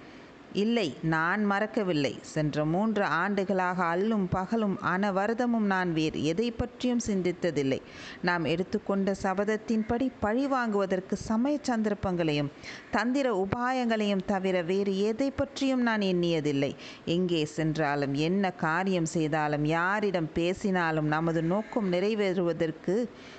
இல்லை 0.63 0.87
நான் 1.15 1.43
மறக்கவில்லை. 1.45 2.13
சென்ற 2.35 2.65
மூன்று 2.65 3.05
ஆண்டுகளாக 3.05 3.79
அல்லும் 3.85 4.27
பகலும் 4.31 4.77
அனவரதமும் 4.93 5.67
நான் 5.73 5.91
வேறு 5.93 6.25
எதை 6.25 6.49
பற்றியும் 6.51 7.03
சிந்தித்ததில்லை. 7.07 7.79
நாம் 8.23 8.45
எடுத்துக்கொண்ட 8.45 9.15
சபதத்தின்படி 9.23 10.07
பழி 10.21 10.45
வாங்குவதற்கு 10.47 11.17
சமய 11.17 11.59
சந்தர்ப்பங்களையும் 11.63 12.51
தந்திர 12.91 13.27
உபாயங்களையும் 13.45 14.25
தவிர 14.27 14.57
வேறு 14.63 14.95
எதை 15.03 15.29
பற்றியும் 15.31 15.83
நான் 15.83 16.05
எண்ணியதில்லை. 16.13 16.73
எங்கே 17.05 17.43
சென்றாலும் 17.57 18.15
என்ன 18.29 18.53
காரியம் 18.65 19.11
செய்தாலும் 19.17 19.65
யாரிடம் 19.65 20.31
பேசினாலும் 20.33 21.07
நமது 21.07 21.43
நோக்கம் 21.43 21.93
நிறைவேறுவதற்கு 21.93 22.97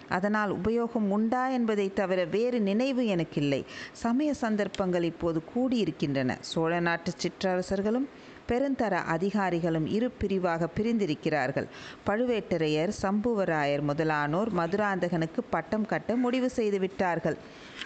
அதனால் 0.09 0.51
உபயோகம் 0.57 1.07
உண்டா 1.09 1.43
என்பதை 1.49 1.87
தவிர 1.93 2.19
வேறு 2.25 2.59
நினைவு 2.61 3.03
எனக்கில்லை. 3.07 3.61
சமய 4.03 4.29
சந்தர்ப்பங்கள் 4.33 5.03
இப்போது 5.03 5.39
கூடியிருக்கின்றன. 5.55 6.31
சோழ 6.51 6.73
நாட்டு 6.79 7.06
சிற்றரசர்களும் 7.21 8.07
பெருந்தர 8.49 8.95
அதிகாரிகளும் 9.13 9.87
இரு 9.87 10.09
பிரிவாக 10.11 10.67
பிரிந்திருக்கிறார்கள். 10.67 11.67
பழுவேட்டரையர் 12.07 12.91
சம்புவராயர் 13.01 13.83
முதலானோர் 13.89 14.51
மதுராந்தகனுக்கு 14.57 15.41
பட்டம் 15.49 15.85
கட்ட 15.85 16.15
முடிவு 16.15 16.49
செய்து 16.49 16.79
விட்டார்கள் 16.79 17.37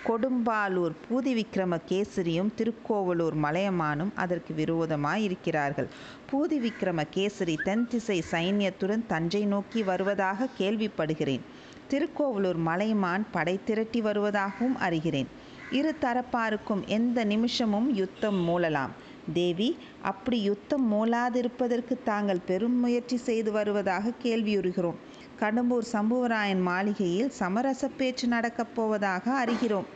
கொடும்பாலூர் 0.07 0.93
பூதி 1.07 1.33
விக்ரம 1.39 1.79
கேசரியும் 1.89 2.51
திருக்கோவலூர் 2.55 3.37
மலையமானும் 3.43 4.11
அதற்கு 4.15 4.53
விரோதமாய் 4.53 5.23
இருக்கிறார்கள் 5.23 5.89
பூதி 6.31 6.59
விக்ரம 6.65 7.03
கேசரி 7.15 7.57
தென் 7.63 7.87
திசை 7.87 8.23
சைன்யத்துடன் 8.31 9.05
தஞ்சை 9.07 9.45
நோக்கி 9.45 9.83
வருவதாக 9.83 10.47
கேள்விப்படுகிறேன். 10.59 11.45
திருக்கோவலூர் 11.91 12.59
மலைமான் 12.67 13.25
படை 13.31 13.59
திரட்டி 13.65 14.01
வருவதாகவும் 14.01 14.77
அறிகிறேன். 14.79 15.27
இரு 15.71 15.95
தரப்பாருக்கும் 16.01 16.81
எந்த 16.85 17.23
நிமிஷமும் 17.23 17.87
யுத்தம் 17.95 18.39
மூளலாம் 18.47 18.93
தேவி 19.33 19.77
அப்படி 20.01 20.41
யுத்தம் 20.41 20.85
மூளாதிருப்பதற்கு 20.93 21.97
தாங்கள் 22.03 22.45
பெரும் 22.45 22.79
முயற்சி 22.79 23.17
செய்து 23.17 23.51
வருவதாக 23.51 24.13
கேள்வியுறுகிறோம். 24.23 24.99
கடம்பூர் 25.39 25.87
சம்புவராயன் 25.93 26.61
மாளிகையில் 26.61 27.29
சமரச 27.29 27.87
பேச்சு 27.87 28.27
நடக்கப் 28.27 28.75
போவதாக 28.75 29.45
அறிகிறோம். 29.45 29.89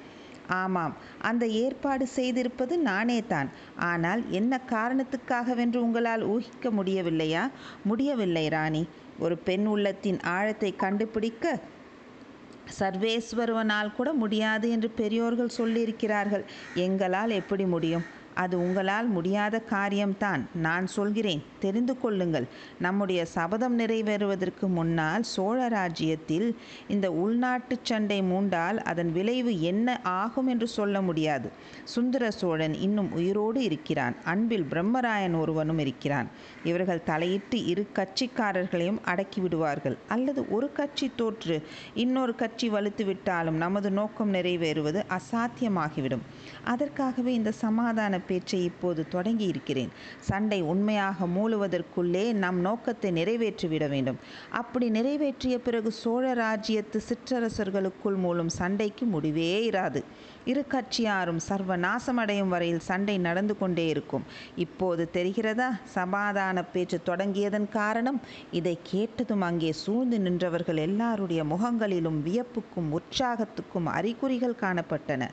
ஆமாம் 0.48 0.94
அந்த 1.22 1.48
ஏற்பாடு 1.48 2.08
செய்திருப்பது 2.16 2.78
நானே 2.78 3.24
தான். 3.28 3.50
ஆனால் 3.76 4.30
என்ன 4.30 4.60
காரணத்துக்காகவென்று 4.70 5.76
உங்களால் 5.76 6.24
ஊகிக்க 6.26 6.70
முடியவில்லையா? 6.70 7.50
முடியவில்லை 7.84 8.48
ராணி. 8.48 8.88
ஒரு 9.20 9.38
பெண் 9.38 9.66
உள்ளத்தின் 9.66 10.20
ஆழத்தை 10.22 10.76
கண்டுபிடிக்க 10.76 11.60
சர்வேஸ்வரவனால் 12.80 13.96
கூட 13.96 14.14
முடியாது 14.14 14.70
என்று 14.70 14.90
பெரியோர்கள் 14.90 15.58
சொல்லியிருக்கிறார்கள். 15.58 16.46
எங்களால் 16.76 17.30
எப்படி 17.30 17.66
முடியும்? 17.66 18.06
அது 18.36 18.60
உங்களால் 18.60 19.08
முடியாத 19.08 19.60
காரியம்தான். 19.60 20.48
நான் 20.54 20.88
சொல்கிறேன் 20.88 21.44
தெரிந்து 21.60 21.94
கொள்ளுங்கள். 22.00 22.48
நம்முடைய 22.80 23.26
சபதம் 23.26 23.80
நிறைவேறுவதற்கு 23.80 24.68
முன்னால் 24.68 25.24
சோழ 25.24 25.68
ராஜ்யத்தில் 25.68 26.48
இந்த 26.88 27.12
உள்நாட்டு 27.12 27.78
சண்டை 27.82 28.22
மூண்டால் 28.22 28.78
அதன் 28.78 29.12
விளைவு 29.12 29.62
என்ன 29.62 30.00
ஆகும் 30.04 30.48
என்று 30.48 30.68
சொல்ல 30.68 31.02
முடியாது. 31.02 31.52
சுந்தர 31.84 32.32
சோழன் 32.32 32.74
இன்னும் 32.74 33.12
உயிரோடு 33.12 33.64
இருக்கிறான். 33.64 34.16
அன்பில் 34.24 34.66
பிரம்மராயன் 34.72 35.40
ஒருவனும் 35.40 35.80
இருக்கிறான். 35.80 36.28
இவர்கள் 36.64 37.04
தலையிட்டு 37.04 37.66
இரு 37.66 37.88
கட்சிக்காரர்களையும் 37.94 39.02
அடக்கி 39.04 39.42
விடுவார்கள். 39.42 39.98
அல்லது 40.08 40.42
ஒரு 40.50 40.72
கட்சி 40.72 41.12
தோற்று 41.16 41.64
இன்னொரு 41.94 42.36
கட்சி 42.36 42.70
வலுத்து 42.70 43.06
விட்டாலும் 43.06 43.56
நமது 43.56 43.92
நோக்கம் 43.92 44.34
நிறைவேறுவது 44.34 45.02
அசாத்தியமாகிவிடும். 45.18 46.26
அதற்காகவே 46.64 47.34
இந்த 47.34 47.52
சமாதான 47.52 48.20
பேச்சை 48.28 48.60
இப்போது 48.64 49.02
தொடங்கி 49.08 49.46
இருக்கிறேன். 49.46 49.92
சண்டை 50.30 50.60
உண்மையாக 50.72 51.28
மூழுவதற்குள்ளே 51.36 52.26
நம் 52.44 52.60
நோக்கத்தை 52.60 53.12
நிறைவேற்றிவிட 53.12 53.88
வேண்டும். 53.90 54.20
அப்படி 54.62 54.90
நிறைவேற்றிய 54.90 55.58
பிறகு 55.60 55.92
சோழ 56.02 56.34
ராஜ்யத்து 56.44 57.02
சிற்றரசர்களுக்குள் 57.10 58.20
மூலம் 58.26 58.52
சண்டைக்கு 58.60 59.06
முடிவே 59.06 59.50
இராது. 59.70 60.02
இரு 60.46 60.64
கட்சியாரும் 60.72 61.42
சர்வ 61.50 61.78
நாசமடையும் 61.78 62.52
வரையில் 62.54 62.84
சண்டை 62.90 63.18
நடந்து 63.18 63.54
கொண்டே 63.58 63.86
இருக்கும். 63.88 64.26
இப்போது 64.56 65.04
தெரிகிறதா? 65.14 65.70
சமாதான 65.84 66.64
பேச்சு 66.64 66.98
தொடங்கியதன் 67.06 67.70
காரணம்? 67.70 68.20
இதை 68.52 68.76
கேட்டதும் 68.84 69.42
அங்கே 69.42 69.72
சூழ்ந்து 69.84 70.20
நின்றவர்கள் 70.20 70.80
எல்லாருடைய 70.88 71.44
முகங்களிலும் 71.44 72.20
வியப்புக்கும் 72.28 72.92
உற்சாகத்துக்கும் 72.92 73.90
அறிகுறிகள் 73.98 74.62
காணப்பட்டன. 74.62 75.24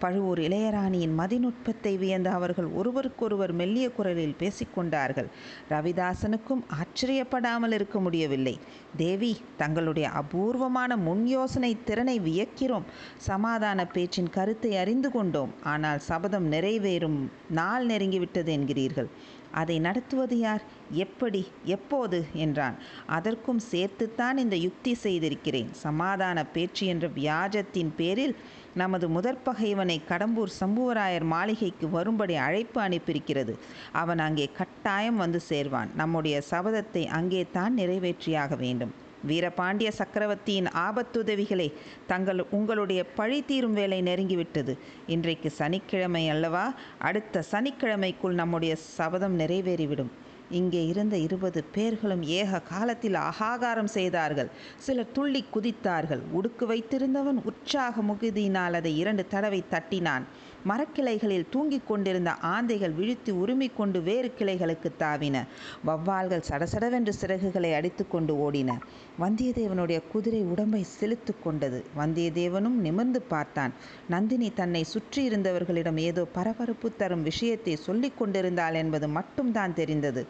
பழுவூர் 0.00 0.38
இளையராணியின் 0.38 1.14
மதிநுட்பத்தை 1.18 1.98
வியந்த 1.98 2.30
அவர்கள் 2.30 2.68
ஒருவருக்கொருவர் 2.70 3.52
மெல்லிய 3.52 3.90
குரலில் 3.90 4.36
பேசிக்கொண்டார்கள். 4.38 5.28
ரவிதாசனுக்கும் 5.70 6.62
ஆச்சரியப்படாமல் 6.80 7.72
இருக்க 7.72 8.00
முடியவில்லை. 8.00 8.58
தேவி 8.96 9.32
தங்களுடைய 9.56 10.08
அபூர்வமான 10.10 10.96
முன் 10.96 11.26
யோசனை 11.26 11.72
திறனை 11.84 12.20
வியக்கிறோம். 12.20 12.86
சமாதான 13.16 13.86
பேச்சின் 13.86 14.30
கருத்தை 14.30 14.76
அறிந்து 14.76 15.10
கொண்டோம். 15.10 15.52
ஆனால் 15.64 15.98
சபதம் 15.98 16.52
நிறைவேறும் 16.52 17.20
நாள் 17.50 17.86
நெருங்கிவிட்டது 17.86 18.52
என்கிறீர்கள். 18.58 19.10
அதை 19.52 19.76
நடத்துவது 19.78 20.38
யார்? 20.38 20.62
எப்படி? 20.90 21.40
எப்போது? 21.64 22.18
என்றான். 22.34 22.76
அதற்கும் 23.06 23.60
சேர்த்துத்தான் 23.72 24.36
இந்த 24.36 24.56
யுக்தி 24.56 24.92
செய்திருக்கிறேன். 24.94 25.70
சமாதான 25.72 26.44
பேச்சு 26.46 26.86
என்ற 26.86 27.08
வியாஜத்தின் 27.08 27.92
பேரில் 27.96 28.36
நமது 28.74 29.08
முதற் 29.08 29.44
பகைவனை 29.44 30.00
கடம்பூர் 30.08 30.52
சம்புவராயர் 30.60 31.24
மாளிகைக்கு 31.24 31.90
வரும்படி 31.90 32.34
அழைப்பு 32.34 32.80
அனுப்பியிருக்கிறது. 32.80 33.54
அவன் 33.92 34.18
அங்கே 34.18 34.50
கட்டாயம் 34.56 35.16
வந்து 35.16 35.40
சேர்வான். 35.48 35.94
நம்முடைய 35.94 36.42
சபதத்தை 36.50 37.06
அங்கே 37.06 37.46
தான் 37.52 37.78
நிறைவேற்றியாக 37.78 38.56
வேண்டும். 38.56 38.92
வீரபாண்டிய 39.26 39.90
சக்கரவர்த்தியின் 39.90 40.66
ஆபத்துதவிகளே 40.66 41.72
தங்கள் 42.06 42.44
உங்களுடைய 42.50 43.04
பழி 43.04 43.42
தீரும் 43.42 43.72
வேலை 43.72 44.02
நெருங்கிவிட்டது. 44.02 44.78
இன்றைக்கு 45.06 45.50
சனிக்கிழமை 45.50 46.28
அல்லவா? 46.28 46.72
அடுத்த 46.98 47.44
சனிக்கிழமைக்குள் 47.52 48.32
நம்முடைய 48.32 48.76
சபதம் 48.76 49.38
நிறைவேறிவிடும். 49.38 50.10
இங்கே 50.50 50.86
இருந்த 50.86 51.16
இருபது 51.16 51.64
பேர்களும் 51.64 52.22
ஏக 52.22 52.60
காலத்தில் 52.60 53.14
அகாகாரம் 53.14 53.92
செய்தார்கள். 53.96 54.50
சிலர் 54.76 55.12
துள்ளி 55.12 55.44
குதித்தார்கள். 55.54 56.22
உடுக்கு 56.32 56.66
வைத்திருந்தவன் 56.66 57.40
உற்சாக 57.44 58.02
முகுதியினால் 58.02 58.72
அதை 58.72 58.98
இரண்டு 58.98 59.26
தடவை 59.26 59.64
தட்டினான். 59.70 60.22
மரக்கிளைகளில் 60.66 61.48
தூங்கிக் 61.50 61.86
கொண்டிருந்த 61.86 62.34
ஆந்தைகள் 62.42 62.94
விழித்து 62.94 63.34
உருமிக் 63.34 63.76
கொண்டு 63.76 64.02
வேறு 64.02 64.32
கிளைகளுக்கு 64.38 64.90
தாவின. 64.98 65.46
வவ்வால்கள் 65.86 66.42
சடசடவென்று 66.48 67.12
சிறகுகளை 67.20 67.74
அடித்துக்கொண்டு 67.74 68.50
ஓடின. 68.50 68.78
வந்தியத்தேவனுடைய 69.20 70.02
குதிரை 70.12 70.40
உடம்பை 70.40 70.82
செலுத்து 70.82 71.34
கொண்டது. 71.44 71.84
வந்தியத்தேவனும் 71.98 72.78
நிமிர்ந்து 72.78 73.22
பார்த்தான். 73.22 73.72
நந்தினி 74.08 74.52
தன்னை 74.54 74.84
சுற்றி 74.84 75.28
இருந்தவர்களிடம் 75.28 75.96
ஏதோ 75.96 76.24
பரபரப்பு 76.24 76.96
தரும் 76.96 77.22
விஷயத்தை 77.22 77.76
சொல்லிக் 77.76 78.18
கொண்டிருந்தாள் 78.18 78.74
என்பது 78.74 79.08
மட்டும்தான் 79.08 79.74
தெரிந்தது. 79.74 80.26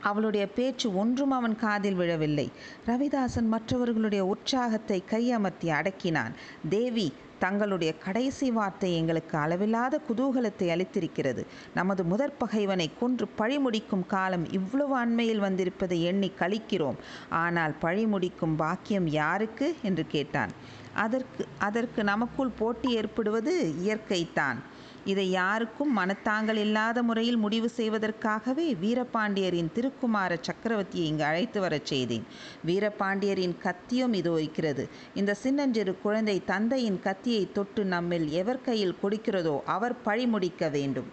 அவளுடைய 0.00 0.48
பேச்சு 0.48 0.96
ஒன்றும் 0.96 1.30
அவன் 1.30 1.56
காதில் 1.56 1.94
விழவில்லை. 1.94 2.50
ரவிதாசன் 2.86 3.46
மற்றவர்களுடைய 3.46 4.24
உற்சாகத்தை 4.24 5.02
கையமர்த்தி 5.10 5.70
அடக்கினான். 5.70 6.32
தேவி 6.68 7.12
தங்களுடைய 7.44 7.92
கடைசி 7.98 8.48
வார்த்தை 8.50 8.90
எங்களுக்கு 8.96 9.34
அளவில்லாத 9.38 10.00
குதூகலத்தை 10.08 10.66
அளித்திருக்கிறது. 10.74 11.42
நமது 11.74 12.02
முதற் 12.04 12.38
பகைவனை 12.38 12.88
கொன்று 13.00 13.26
பழிமுடிக்கும் 13.38 14.06
காலம் 14.06 14.46
இவ்வளவு 14.50 14.94
அண்மையில் 14.96 15.44
வந்திருப்பதை 15.44 15.98
எண்ணி 16.02 16.30
கழிக்கிறோம் 16.38 17.00
ஆனால் 17.42 17.74
பழிமுடிக்கும் 17.82 18.56
பாக்கியம் 18.56 19.08
யாருக்கு? 19.20 19.68
என்று 19.82 20.06
கேட்டான். 20.06 20.52
அதற்கு 20.94 21.42
அதற்கு 21.58 22.00
நமக்குள் 22.04 22.56
போட்டி 22.58 22.88
ஏற்படுவது 22.92 23.52
இயற்கைத்தான் 23.84 24.58
இதை 25.04 25.30
யாருக்கும் 25.30 25.98
மனத்தாங்கள் 25.98 26.56
இல்லாத 26.56 27.02
முறையில் 27.02 27.36
முடிவு 27.36 27.70
செய்வதற்காகவே 27.76 28.74
வீரபாண்டியரின் 28.74 29.70
திருக்குமார 29.74 30.36
சக்கரவர்த்தியை 30.40 31.06
இங்கு 31.10 31.24
அழைத்து 31.24 31.60
வரச் 31.60 31.86
செய்தேன். 31.86 32.26
வீரபாண்டியரின் 32.66 33.56
கத்தியும் 33.58 34.12
இதோ 34.12 34.40
இருக்கிறது. 34.40 34.88
இந்த 35.14 35.34
சின்னஞ்சிறு 35.34 35.98
குழந்தை 36.02 36.44
தந்தையின் 36.44 37.00
கத்தியை 37.00 37.52
தொட்டு 37.52 37.84
நம்மில் 37.84 38.30
எவர் 38.30 38.60
கையில் 38.60 38.96
கொடுக்கிறதோ 39.02 39.60
அவர் 39.64 40.02
பழி 40.02 40.26
முடிக்க 40.26 40.68
வேண்டும். 40.68 41.10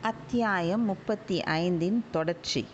அத்தியாயம் 0.00 0.84
முப்பத்தி 0.84 1.40
ஐந்தின் 1.40 2.04
தொடர்ச்சி. 2.10 2.64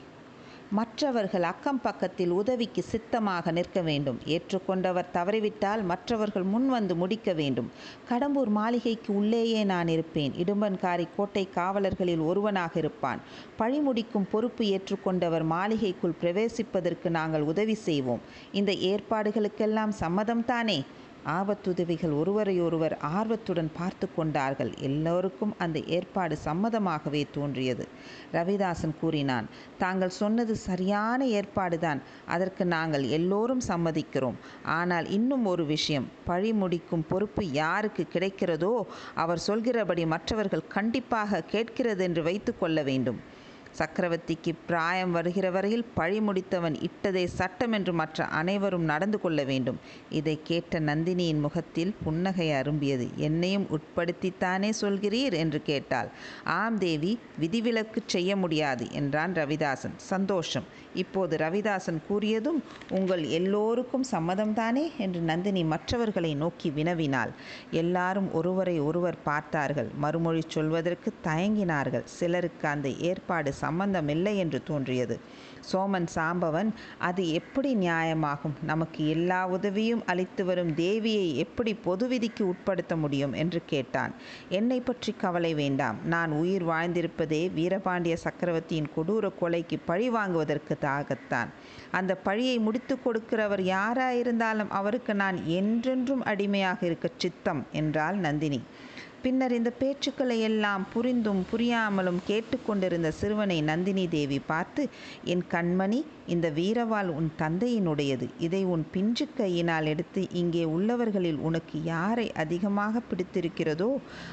மற்றவர்கள் 0.74 1.42
அக்கம் 1.42 1.80
பக்கத்தில் 1.80 2.30
உதவிக்கு 2.30 2.82
சித்தமாக 2.82 3.50
நிற்க 3.50 3.80
வேண்டும். 3.80 4.18
ஏற்றுக்கொண்டவர் 4.26 5.10
தவறிவிட்டால் 5.14 5.82
மற்றவர்கள் 5.82 6.42
முன் 6.42 6.68
வந்து 6.68 6.94
முடிக்க 6.94 7.32
வேண்டும். 7.32 7.70
கடம்பூர் 8.08 8.48
மாளிகைக்கு 8.48 9.14
உள்ளேயே 9.14 9.64
நான் 9.64 9.88
இருப்பேன். 9.88 10.32
இடும்பன்காரி 10.32 11.08
கோட்டை 11.16 11.48
காவலர்களில் 11.54 12.24
ஒருவனாக 12.24 12.78
இருப்பான். 12.78 13.20
பழிமுடிக்கும் 13.58 14.28
பொறுப்பு 14.30 14.64
ஏற்றுக்கொண்டவர் 14.64 15.44
மாளிகைக்குள் 15.44 16.18
பிரவேசிப்பதற்கு 16.22 17.08
நாங்கள் 17.08 17.42
உதவி 17.42 17.74
செய்வோம். 17.74 18.20
இந்த 18.52 18.72
ஏற்பாடுகளுக்கெல்லாம் 18.72 19.88
சம்மதம் 19.88 20.44
தானே? 20.44 20.84
ஆபத்துதவிகள் 21.26 22.12
ஒருவரையொருவர் 22.12 22.98
ஆர்வத்துடன் 22.98 23.70
பார்த்து 23.76 24.14
கொண்டார்கள். 24.14 24.74
எல்லோருக்கும் 24.78 25.54
அந்த 25.58 25.80
ஏற்பாடு 25.86 26.38
சம்மதமாகவே 26.44 27.26
தோன்றியது. 27.30 27.88
ரவிதாசன் 28.32 28.94
கூறினான் 29.00 29.46
தாங்கள் 29.78 30.08
சொன்னது 30.08 30.56
சரியான 30.56 31.26
ஏற்பாடுதான். 31.26 32.00
அதற்கு 32.26 32.66
நாங்கள் 32.66 33.02
எல்லோரும் 33.02 33.60
சம்மதிக்கிறோம். 33.68 34.34
ஆனால் 34.64 35.10
இன்னும் 35.10 35.46
ஒரு 35.46 35.66
விஷயம். 35.66 36.08
பழி 36.24 36.52
முடிக்கும் 36.52 37.06
பொறுப்பு 37.08 37.46
யாருக்கு 37.46 38.06
கிடைக்கிறதோ 38.12 38.80
அவர் 39.14 39.38
சொல்கிறபடி 39.38 40.06
மற்றவர்கள் 40.06 40.66
கண்டிப்பாக 40.68 41.42
கேட்கிறது 41.42 42.04
என்று 42.04 42.22
வைத்து 42.22 42.58
கொள்ள 42.58 42.82
வேண்டும். 42.82 43.31
சக்கரவர்த்திக்கு 43.78 44.52
பிராயம் 44.66 45.12
வருகிற 45.12 45.50
வரையில் 45.50 45.84
பழி 45.94 46.20
முடித்தவன் 46.20 46.86
இட்டதே 46.86 47.24
சட்டம் 47.24 47.72
என்று 47.72 47.92
மற்ற 47.92 48.24
அனைவரும் 48.24 48.82
நடந்து 48.82 49.20
கொள்ள 49.20 49.44
வேண்டும். 49.44 49.80
இதை 50.10 50.40
கேட்ட 50.42 50.80
நந்தினியின் 50.80 51.40
முகத்தில் 51.40 51.94
புன்னகை 52.04 52.48
அரும்பியது. 52.48 53.08
என்னையும் 53.14 53.66
உட்படுத்தித்தானே 53.70 54.72
சொல்கிறீர்? 54.80 55.32
என்று 55.32 55.62
கேட்டாள். 55.62 56.08
ஆம் 56.44 56.78
தேவி 56.78 57.18
விதிவிலக்கு 57.38 58.02
செய்ய 58.06 58.36
முடியாது 58.36 58.90
என்றான் 58.90 59.32
ரவிதாசன். 59.32 59.96
சந்தோஷம். 59.96 60.81
இப்போது 60.94 61.36
ரவிதாசன் 61.36 61.98
கூறியதும் 62.10 62.62
உங்கள் 62.88 63.24
எல்லோருக்கும் 63.24 64.04
சம்மதம்தானே? 64.10 64.90
என்று 64.98 65.20
நந்தினி 65.20 65.64
மற்றவர்களை 65.64 66.34
நோக்கி 66.34 66.72
வினவினாள். 66.76 67.30
எல்லாரும் 67.70 68.32
ஒருவரை 68.32 68.80
ஒருவர் 68.80 69.22
பார்த்தார்கள். 69.22 69.88
மறுமொழி 69.96 70.42
சொல்வதற்கு 70.48 71.12
தயங்கினார்கள். 71.24 72.04
சிலருக்கு 72.04 72.68
அந்த 72.68 72.88
ஏற்பாடு 72.88 73.52
சம்பந்தமில்லை 73.52 74.38
என்று 74.38 74.62
தோன்றியது. 74.62 75.20
சோமன் 75.72 76.06
சாம்பவன் 76.14 76.68
அது 76.98 77.32
எப்படி 77.32 77.74
நியாயமாகும்? 77.74 78.54
நமக்கு 78.62 79.08
எல்லா 79.08 79.46
உதவியும் 79.46 80.02
அளித்து 80.06 80.44
வரும் 80.44 80.70
தேவியை 80.70 81.34
எப்படி 81.34 81.74
பொது 81.74 82.08
விதிக்கு 82.08 82.48
உட்படுத்த 82.48 82.96
முடியும்? 82.96 83.32
என்று 83.32 83.62
கேட்டான். 83.66 84.14
என்னை 84.48 84.80
பற்றி 84.80 85.12
கவலை 85.12 85.54
வேண்டாம். 85.54 85.96
நான் 86.04 86.30
உயிர் 86.30 86.66
வாழ்ந்திருப்பதே 86.66 87.50
வீரபாண்டிய 87.56 88.14
சக்கரவர்த்தியின் 88.14 88.88
கொடூர 88.96 89.30
கொலைக்கு 89.40 89.78
பழி 89.84 90.10
வாங்குவதற்கு 90.10 90.78
தாகத்தான் 90.84 91.50
அந்த 91.98 92.12
பழியை 92.26 92.56
முடித்து 92.58 92.94
கொடுக்கிறவர் 93.04 93.62
யாராயிருந்தாலும் 93.74 94.72
அவருக்கு 94.78 95.14
நான் 95.14 95.38
என்றென்றும் 95.58 96.24
அடிமையாக 96.32 96.80
இருக்க 96.86 97.08
சித்தம் 97.16 97.62
என்றாள் 97.72 98.18
நந்தினி. 98.26 98.60
பின்னர் 99.24 99.52
இந்த 99.56 99.70
பேச்சுக்களை 99.80 100.36
எல்லாம் 100.46 100.84
புரிந்தும் 100.92 101.42
புரியாமலும் 101.50 102.18
கேட்டுக்கொண்டிருந்த 102.26 103.08
சிறுவனை 103.18 103.58
நந்தினி 103.62 104.04
தேவி 104.08 104.38
பார்த்து 104.46 104.84
என் 105.32 105.44
கண்மணி 105.50 106.00
இந்த 106.26 106.46
வீரவாள் 106.50 107.10
உன் 107.18 107.30
தந்தையினுடையது. 107.38 108.28
இதை 108.38 108.62
உன் 108.64 108.84
பிஞ்சு 108.90 109.26
கையினால் 109.36 109.90
எடுத்து 109.92 110.22
இங்கே 110.42 110.64
உள்ளவர்களில் 110.74 111.40
உனக்கு 111.40 111.78
யாரை 111.84 112.26
அதிகமாக 112.44 113.02
பிடித்திருக்கிறதோ 113.10 113.90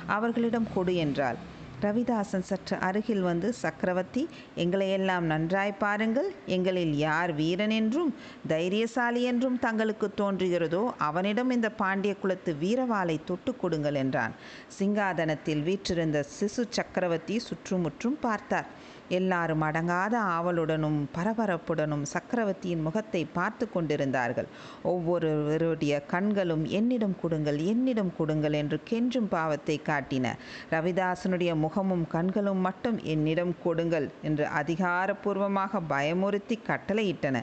அவர்களிடம் 0.08 0.70
கொடு 0.74 0.96
என்றாள். 1.06 1.40
ரவிதாசன் 1.84 2.46
சற்று 2.48 2.76
அருகில் 2.88 3.22
வந்து 3.22 3.50
சக்கரவர்த்தி 3.54 4.24
எங்களையெல்லாம் 4.64 5.26
நன்றாய் 5.32 5.74
பாருங்கள். 5.84 6.30
எங்களில் 6.56 6.94
யார் 6.98 7.32
வீரன் 7.34 7.74
என்றும் 7.78 8.12
தைரியசாலி 8.48 9.22
என்றும் 9.32 9.58
தங்களுக்கு 9.60 10.10
தோன்றுகிறதோ 10.22 10.84
அவனிடம் 11.08 11.50
இந்த 11.50 11.70
பாண்டிய 11.82 12.16
குலத்து 12.16 12.54
வீரவாளை 12.64 13.18
தொட்டு 13.24 13.54
கொடுங்கள் 13.56 14.00
என்றான். 14.04 14.36
சிங்காதனத்தில் 14.80 15.64
வீற்றிருந்த 15.64 16.26
சிசு 16.40 16.66
சக்கரவர்த்தி 16.70 17.38
சுற்றுமுற்றும் 17.40 18.20
பார்த்தார். 18.22 18.70
எல்லாரும் 19.10 19.64
அடங்காத 19.68 20.16
ஆவலுடனும் 20.38 21.00
பரபரப்புடனும் 21.16 22.06
சக்கரவர்த்தியின் 22.14 22.82
முகத்தை 22.82 23.22
பார்த்து 23.34 23.66
கொண்டிருந்தார்கள். 23.72 24.48
ஒவ்வொருவருடைய 24.84 25.94
கண்களும் 26.06 26.66
என்னிடம் 26.80 27.16
கொடுங்கள் 27.22 27.60
என்னிடம் 27.72 28.12
கொடுங்கள் 28.18 28.58
என்று 28.62 28.80
கெஞ்சும் 28.90 29.30
பாவத்தை 29.30 29.78
காட்டின. 29.90 30.36
ரவிதாசனுடைய 30.72 31.54
முகமும் 31.56 32.06
கண்களும் 32.08 32.64
மட்டும் 32.68 33.00
என்னிடம் 33.04 33.54
கொடுங்கள் 33.64 34.08
என்று 34.22 34.46
அதிகாரப்பூர்வமாக 34.62 35.82
பயமுறுத்தி 35.94 36.58
கட்டளையிட்டன. 36.70 37.38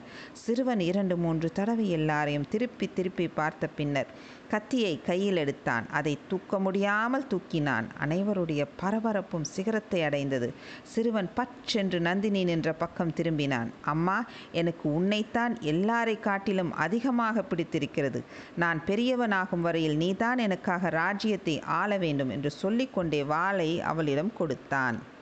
சிறுவன் 0.45 0.85
இரண்டு 0.91 1.17
மூன்று 1.17 1.51
தடவை 1.53 1.87
எல்லாரையும் 1.91 2.49
திருப்பி 2.49 2.89
திருப்பி 2.95 3.29
பார்த்த 3.41 3.67
பின்னர் 3.79 4.11
கத்தியை 4.49 5.01
கையில் 5.07 5.37
எடுத்தான். 5.37 5.91
அதை 5.91 6.19
தூக்க 6.29 6.59
முடியாமல் 6.59 7.27
தூக்கினான். 7.27 7.87
அனைவருடைய 8.07 8.65
பரபரப்பும் 8.83 9.47
சிகரத்தை 9.55 10.03
அடைந்தது. 10.03 10.55
சிறுவன் 10.83 11.31
பற்றென்று 11.37 11.99
நந்தினி 11.99 12.45
நின்ற 12.45 12.73
பக்கம் 12.73 13.15
திரும்பினான். 13.17 13.71
அம்மா 13.85 14.25
எனக்கு 14.53 14.95
உன்னைத்தான் 14.95 15.57
எல்லாரை 15.61 16.21
காட்டிலும் 16.21 16.73
அதிகமாக 16.73 17.43
பிடித்திருக்கிறது. 17.43 18.23
நான் 18.57 18.83
பெரியவனாகும் 18.87 19.61
வரையில் 19.61 19.97
நீதான் 19.97 20.39
எனக்காக 20.39 20.89
ராஜ்யத்தை 20.89 21.61
ஆள 21.61 21.99
வேண்டும் 21.99 22.29
என்று 22.29 22.51
சொல்லிக்கொண்டே 22.51 23.23
வாளை 23.25 23.81
அவளிடம் 23.81 24.33
கொடுத்தான். 24.37 25.15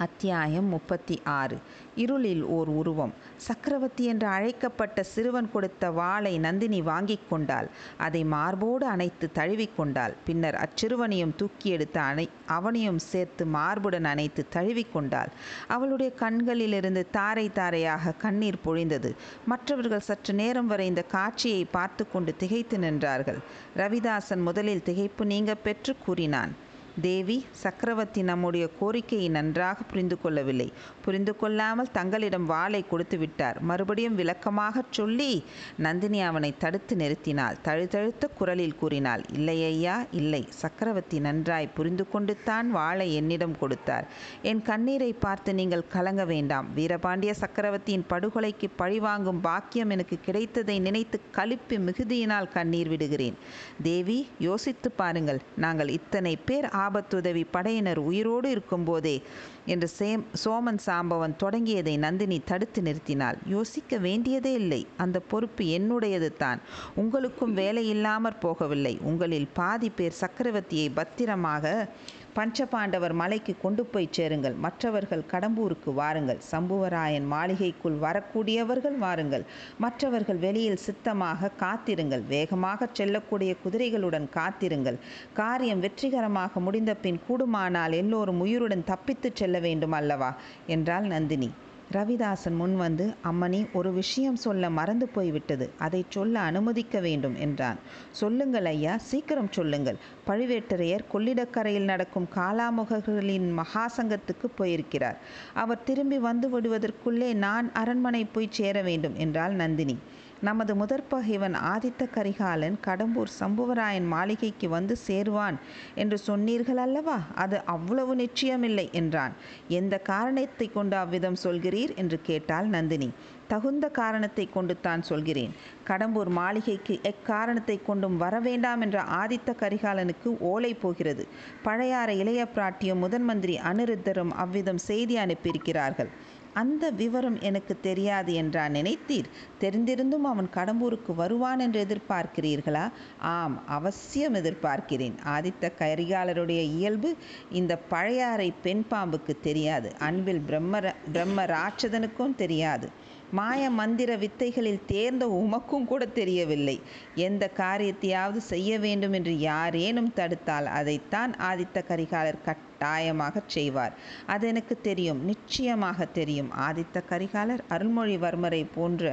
அத்தியாயம் 0.00 0.64
முப்பத்தி 0.64 1.20
ஆறு. 1.24 1.58
இருளில் 1.94 2.44
ஓர் 2.44 2.68
உருவம். 2.68 3.12
சக்கரவர்த்தி 3.36 4.04
என்று 4.04 4.26
அழைக்கப்பட்ட 4.26 5.02
சிறுவன் 5.02 5.50
கொடுத்த 5.52 5.90
வாளை 5.90 6.38
நந்தினி 6.38 6.82
வாங்கிக் 6.82 7.26
கொண்டாள். 7.30 7.68
அதை 7.98 8.24
மார்போடு 8.24 8.86
அணைத்து 8.86 9.30
தழுவிக்கொண்டாள் 9.34 10.14
பின்னர் 10.24 10.56
அச்சிறுவனையும் 10.56 11.34
தூக்கி 11.36 11.70
எடுத்து 11.70 12.00
அணை 12.00 12.28
அவனையும் 12.46 12.98
சேர்த்து 12.98 13.44
மார்புடன் 13.44 14.04
அணைத்து 14.04 14.46
தழுவிக்கொண்டாள் 14.54 15.32
அவளுடைய 15.68 16.12
கண்களிலிருந்து 16.12 17.10
தாரை 17.10 17.50
தாரையாக 17.52 18.12
கண்ணீர் 18.12 18.64
பொழிந்தது. 18.64 19.12
மற்றவர்கள் 19.46 20.00
சற்று 20.00 20.34
நேரம் 20.34 20.66
வரை 20.66 20.86
இந்த 20.86 21.02
காட்சியை 21.02 21.64
பார்த்து 21.64 22.06
கொண்டு 22.12 22.36
திகைத்து 22.36 22.78
நின்றார்கள். 22.78 23.38
ரவிதாசன் 23.76 24.42
முதலில் 24.42 24.82
திகைப்பு 24.84 25.24
நீங்க 25.24 25.54
பெற்று 25.54 25.96
கூறினான். 26.06 26.68
தேவி 27.00 27.46
சக்கரவர்த்தி 27.50 28.22
நம்முடைய 28.22 28.68
கோரிக்கையை 28.80 29.28
நன்றாக 29.28 29.82
புரிந்து 29.82 30.20
கொள்ளவில்லை. 30.20 30.72
புரிந்து 31.04 31.36
கொள்ளாமல் 31.36 31.90
தங்களிடம் 31.92 32.46
வாளை 32.46 32.86
கொடுத்து 32.88 33.18
விட்டார். 33.18 33.60
மறுபடியும் 33.60 34.18
விளக்கமாகச் 34.18 34.92
சொல்லி 34.92 35.44
நந்தினி 35.76 36.20
அவனை 36.20 36.54
தடுத்து 36.58 36.96
நிறுத்தினாள். 36.96 37.56
தழுதழுத்த 37.62 38.28
குரலில் 38.28 38.76
கூறினாள் 38.76 39.22
இல்லை 39.32 39.64
ஐயா 39.64 40.04
இல்லை. 40.10 40.46
சக்கரவர்த்தி 40.48 41.20
நன்றாய் 41.20 41.68
புரிந்து 41.68 42.08
கொண்டு 42.08 42.36
தான் 42.44 42.70
வாளை 42.70 43.14
என்னிடம் 43.14 43.58
கொடுத்தார். 43.58 44.06
என் 44.42 44.62
கண்ணீரை 44.62 45.12
பார்த்து 45.12 45.54
நீங்கள் 45.54 45.88
கலங்க 45.88 46.24
வேண்டாம். 46.24 46.68
வீரபாண்டிய 46.74 47.34
சக்கரவர்த்தியின் 47.34 48.06
படுகொலைக்கு 48.10 48.68
பழிவாங்கும் 48.76 49.40
பாக்கியம் 49.40 49.90
எனக்கு 49.90 50.18
கிடைத்ததை 50.20 50.78
நினைத்து 50.78 51.20
கழிப்பு 51.32 51.78
மிகுதியினால் 51.78 52.52
கண்ணீர் 52.52 52.88
விடுகிறேன். 52.88 53.38
தேவி 53.82 54.28
யோசித்து 54.38 54.90
பாருங்கள். 54.90 55.40
நாங்கள் 55.56 55.88
இத்தனை 55.88 56.36
பேர் 56.36 56.68
ஆ 56.74 56.88
ஆபத்துதவி 56.90 57.44
படையினர் 57.50 57.98
உயிரோடு 57.98 58.50
இருக்கும்போதே 58.50 59.22
என்று 59.66 59.90
சேம் 59.98 60.22
சோமன் 60.44 60.78
சாம்பவன் 60.86 61.34
தொடங்கியதை 61.42 61.98
நந்தினி 61.98 62.40
தடுத்து 62.44 62.82
நிறுத்தினாள். 62.82 63.34
யோசிக்க 63.46 63.98
வேண்டியதே 63.98 64.52
இல்லை. 64.52 64.86
அந்த 64.96 65.20
பொறுப்பு 65.20 65.64
என்னுடையது 65.64 66.30
தான். 66.36 66.60
உங்களுக்கும் 66.94 67.54
வேலை 67.54 67.88
இல்லாமற் 67.88 68.42
போகவில்லை. 68.42 68.98
உங்களில் 69.02 69.48
பாதி 69.52 69.90
பேர் 69.90 70.20
சக்கரவர்த்தியை 70.20 70.88
பத்திரமாக 70.94 71.88
பஞ்சபாண்டவர் 72.36 73.12
மலைக்கு 73.12 73.56
கொண்டு 73.62 73.84
போய் 73.84 74.08
சேருங்கள். 74.10 74.54
மற்றவர்கள் 74.54 75.22
கடம்பூருக்கு 75.30 75.94
வாருங்கள். 75.94 76.38
சம்புவராயன் 76.50 77.26
மாளிகைக்குள் 77.26 77.98
வரக்கூடியவர்கள் 77.98 78.98
வாருங்கள். 78.98 79.44
மற்றவர்கள் 79.78 80.36
வெளியில் 80.36 80.82
சித்தமாக 80.86 81.50
காத்திருங்கள். 81.56 82.22
வேகமாக 82.28 82.88
செல்லக்கூடிய 82.92 83.54
குதிரைகளுடன் 83.64 84.28
காத்திருங்கள். 84.30 84.98
காரியம் 85.32 85.80
வெற்றிகரமாக 85.80 86.60
முடிந்த 86.60 86.94
பின் 86.94 87.20
கூடுமானால் 87.28 87.92
எல்லோரும் 87.92 88.40
உயிருடன் 88.40 88.84
தப்பித்துச் 88.86 89.36
செல்ல 89.36 89.58
வேண்டும் 89.58 89.92
அல்லவா? 89.92 90.34
என்றாள் 90.66 91.04
நந்தினி. 91.04 91.50
ரவிதாசன் 91.92 92.56
முன் 92.56 92.76
வந்து 92.76 93.14
அம்மணி 93.24 93.72
ஒரு 93.72 93.92
விஷயம் 93.92 94.36
சொல்ல 94.36 94.70
மறந்து 94.70 95.08
போய்விட்டது. 95.08 95.70
அதை 95.78 96.04
சொல்ல 96.08 96.40
அனுமதிக்க 96.40 97.00
வேண்டும் 97.00 97.36
என்றான். 97.36 97.78
சொல்லுங்கள் 98.10 98.64
ஐயா 98.64 98.96
சீக்கிரம் 98.96 99.50
சொல்லுங்கள். 99.50 99.98
பழுவேட்டரையர் 100.26 101.04
கொள்ளிடக்கரையில் 101.12 101.84
நடக்கும் 101.84 102.28
காலாமுகர்களின் 102.34 103.48
மகாசங்கத்துக்கு 103.58 104.48
போயிருக்கிறார். 104.56 105.18
அவர் 105.54 105.82
திரும்பி 105.82 106.18
வந்து 106.18 106.48
விடுவதற்குள்ளே 106.48 107.34
நான் 107.34 107.72
அரண்மனை 107.72 108.24
போய் 108.24 108.48
சேர 108.50 108.82
வேண்டும் 108.82 109.16
என்றாள் 109.16 109.52
நந்தினி. 109.52 109.98
நமது 110.42 110.72
முதற் 110.74 111.08
பகைவன் 111.08 111.56
ஆதித்த 111.70 112.02
கரிகாலன் 112.10 112.76
கடம்பூர் 112.86 113.32
சம்புவராயன் 113.40 114.06
மாளிகைக்கு 114.06 114.68
வந்து 114.68 114.94
சேருவான் 115.06 115.56
என்று 115.94 116.18
சொன்னீர்கள் 116.18 116.76
அல்லவா? 116.76 117.16
அது 117.34 117.56
அவ்வளவு 117.64 118.14
நிச்சயமில்லை 118.16 118.86
என்றான். 118.92 119.34
எந்த 119.68 119.98
காரணத்தை 119.98 120.68
கொண்டு 120.68 120.96
அவ்விதம் 120.96 121.38
சொல்கிறீர்? 121.44 121.92
என்று 121.96 122.18
கேட்டாள் 122.22 122.66
நந்தினி. 122.66 123.10
தகுந்த 123.48 123.86
காரணத்தை 123.90 124.48
கொண்டு 124.48 124.74
தான் 124.80 125.02
சொல்கிறேன். 125.02 125.52
கடம்பூர் 125.88 126.32
மாளிகைக்கு 126.40 126.96
எக்காரணத்தை 127.02 127.76
கொண்டும் 127.82 128.16
வரவேண்டாம் 128.20 128.80
என்ற 128.80 128.98
ஆதித்த 129.22 129.54
கரிகாலனுக்கு 129.62 130.30
ஓலை 130.52 130.74
போகிறது. 130.74 131.24
பழையாற 131.64 132.10
இளைய 132.16 132.42
பிராட்டியும் 132.56 133.02
முதன் 133.04 133.24
மந்திரி 133.24 133.56
அனிருத்தரும் 133.72 134.34
அவ்விதம் 134.36 134.82
செய்தி 134.88 135.16
அனுப்பியிருக்கிறார்கள். 135.18 136.12
அந்த 136.54 136.90
விவரம் 136.90 137.40
எனக்கு 137.40 137.80
தெரியாது 137.80 138.34
என்றா 138.34 138.66
நினைத்தீர்? 138.66 139.28
தெரிந்திருந்தும் 139.60 140.24
அவன் 140.24 140.48
கடம்பூருக்கு 140.54 141.14
வருவான் 141.14 141.58
என்று 141.58 141.86
எதிர்பார்க்கிறீர்களா? 141.86 142.90
ஆம் 143.18 143.66
அவசியம் 143.66 144.34
எதிர்பார்க்கிறேன். 144.34 145.14
ஆதித்த 145.24 145.72
கரிகாலருடைய 145.78 146.58
இயல்பு 146.58 147.16
இந்த 147.50 147.76
பழையாறை 147.76 148.52
பெண் 148.62 148.84
பாம்புக்கு 148.90 149.40
தெரியாது. 149.40 149.92
அன்பில் 149.98 150.40
பிரம்ம 150.40 150.80
பிரம்ம 151.12 151.44
ராட்சதனுக்கும் 151.44 152.34
தெரியாது. 152.34 152.88
மாய 153.30 153.70
மந்திர 153.70 154.16
வித்தைகளில் 154.16 154.84
தேர்ந்த 154.86 155.26
உமக்கும் 155.26 155.84
கூட 155.84 156.06
தெரியவில்லை. 156.06 156.80
எந்த 157.14 157.50
காரியத்தையாவது 157.56 158.36
செய்ய 158.36 158.78
வேண்டும் 158.78 159.12
என்று 159.12 159.38
யாரேனும் 159.38 160.12
தடுத்தால் 160.12 160.66
அதைத்தான் 160.66 161.34
ஆதித்த 161.36 161.84
கரிகாலர் 161.88 162.42
கட்டாயமாக 162.80 163.40
செய்வார். 163.46 163.94
அது 164.26 164.44
எனக்கு 164.48 164.74
தெரியும். 164.80 165.18
நிச்சயமாக 165.24 166.04
தெரியும். 166.18 166.50
ஆதித்த 166.66 167.02
கரிகாலர் 167.10 167.62
அருள்மொழிவர்மரை 167.68 168.62
போன்ற 168.74 169.04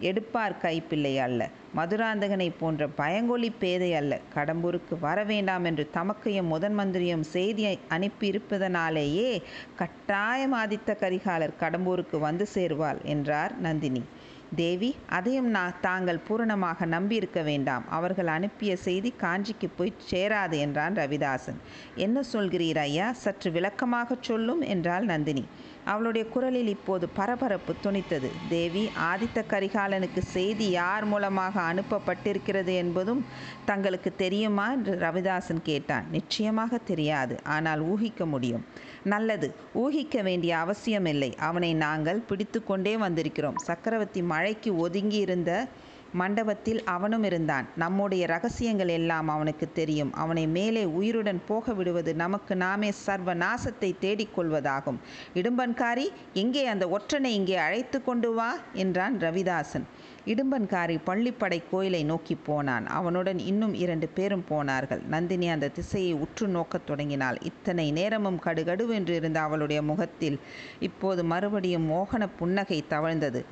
எடுப்பார் 0.00 0.56
கைப்பிள்ளை 0.62 1.12
அல்ல. 1.18 1.40
மதுராந்தகனை 1.76 2.48
போன்ற 2.60 2.88
பயங்கொலி 2.98 3.50
பேதை 3.58 3.90
அல்ல. 3.94 4.18
கடம்பூருக்கு 4.36 4.96
வர 5.00 5.18
வேண்டாம் 5.24 5.64
என்று 5.64 5.84
தமக்கையும் 5.98 6.50
முதன் 6.54 6.76
மந்திரியும் 6.78 7.24
செய்தியை 7.36 7.74
அனுப்பியிருப்பதனாலேயே 7.90 9.30
கட்டாயம் 9.76 10.56
ஆதித்த 10.62 10.96
கரிகாலர் 11.04 11.58
கடம்பூருக்கு 11.60 12.18
வந்து 12.26 12.46
சேருவாள் 12.54 13.02
என்றார் 13.14 13.54
நந்தினி. 13.58 14.04
தேவி 14.56 14.96
அதையும் 15.08 15.46
நான் 15.46 15.74
தாங்கள் 15.80 16.18
பூரணமாக 16.18 16.86
நம்பியிருக்க 16.86 17.42
வேண்டாம். 17.42 17.84
அவர்கள் 17.88 18.26
அனுப்பிய 18.26 18.76
செய்தி 18.76 19.14
காஞ்சிக்கு 19.20 19.68
போய் 19.76 19.92
சேராது 20.10 20.58
என்றான் 20.58 20.94
ரவிதாசன். 20.94 21.58
என்ன 21.94 22.20
சொல்கிறீர் 22.32 22.78
ஐயா? 22.78 23.12
சற்று 23.12 23.50
விளக்கமாகச் 23.50 24.22
சொல்லும் 24.22 24.60
என்றாள் 24.60 25.04
நந்தினி. 25.04 25.44
அவளுடைய 25.84 26.24
குரலில் 26.28 26.66
இப்போது 26.66 27.08
பரபரப்பு 27.08 27.74
துணித்தது. 27.82 28.28
தேவி 28.48 28.90
ஆதித்த 29.12 29.38
கரிகாலனுக்கு 29.48 30.18
செய்தி 30.18 30.70
யார் 30.70 31.04
மூலமாக 31.04 31.60
அனுப்பப்பட்டிருக்கிறது 31.60 32.74
என்பதும் 32.74 33.24
தங்களுக்கு 33.64 34.12
தெரியுமா? 34.16 34.72
என்று 34.72 34.94
ரவிதாசன் 34.98 35.62
கேட்டான். 35.62 36.06
நிச்சயமாக 36.10 36.78
தெரியாது. 36.78 37.40
ஆனால் 37.44 37.80
ஊகிக்க 37.82 38.26
முடியும். 38.26 38.64
நல்லது. 39.04 39.54
ஊகிக்க 39.74 40.22
வேண்டிய 40.22 40.58
அவசியமில்லை. 40.58 41.34
அவனை 41.38 41.74
நாங்கள் 41.74 42.24
பிடித்து 42.28 42.64
கொண்டே 42.64 42.96
வந்திருக்கிறோம். 42.96 43.58
சக்கரவர்த்தி 43.60 44.22
மழைக்கு 44.22 44.76
ஒதுங்கி 44.76 45.16
இருந்த 45.16 45.50
மண்டபத்தில் 46.12 46.84
அவனும் 46.84 47.22
இருந்தான். 47.22 47.66
நம்முடைய 47.76 48.26
ரகசியங்கள் 48.26 48.88
எல்லாம் 48.88 49.28
அவனுக்கு 49.28 49.72
தெரியும். 49.72 50.12
அவனை 50.14 50.46
மேலே 50.46 50.84
உயிருடன் 50.84 51.40
போக 51.46 51.72
விடுவது 51.72 52.14
நமக்கு 52.14 52.56
நாமே 52.56 52.90
சர்வ 52.90 53.34
நாசத்தை 53.34 53.90
தேடிக்கொள்வதாகும் 54.00 55.00
இடும்பன்காரி 55.34 56.06
எங்கே 56.32 56.66
அந்த 56.66 56.86
ஒற்றனை 56.86 57.32
இங்கே 57.40 57.56
அழைத்து 57.56 58.04
கொண்டு 58.04 58.34
வா? 58.34 58.50
என்றான் 58.72 59.16
ரவிதாசன். 59.18 59.86
இடும்பன்காரி 60.26 60.96
பள்ளிப்படை 61.06 61.62
கோயிலை 61.70 62.04
நோக்கி 62.04 62.34
போனான். 62.34 62.86
அவனுடன் 62.86 63.38
இன்னும் 63.38 63.74
இரண்டு 63.74 64.08
பேரும் 64.08 64.44
போனார்கள். 64.48 65.02
நந்தினி 65.08 65.48
அந்த 65.48 65.68
திசையை 65.68 66.12
உற்று 66.14 66.48
நோக்கத் 66.48 66.86
தொடங்கினாள். 66.86 67.38
இத்தனை 67.42 67.92
நேரமும் 67.92 68.40
கடுகடுவென்று 68.44 69.10
இருந்த 69.10 69.40
அவளுடைய 69.40 69.82
முகத்தில் 69.82 70.40
இப்போது 70.80 71.24
மறுபடியும் 71.24 71.90
மோகன 71.90 72.28
புன்னகை 72.38 72.84
தவழ்ந்தது. 72.90 73.42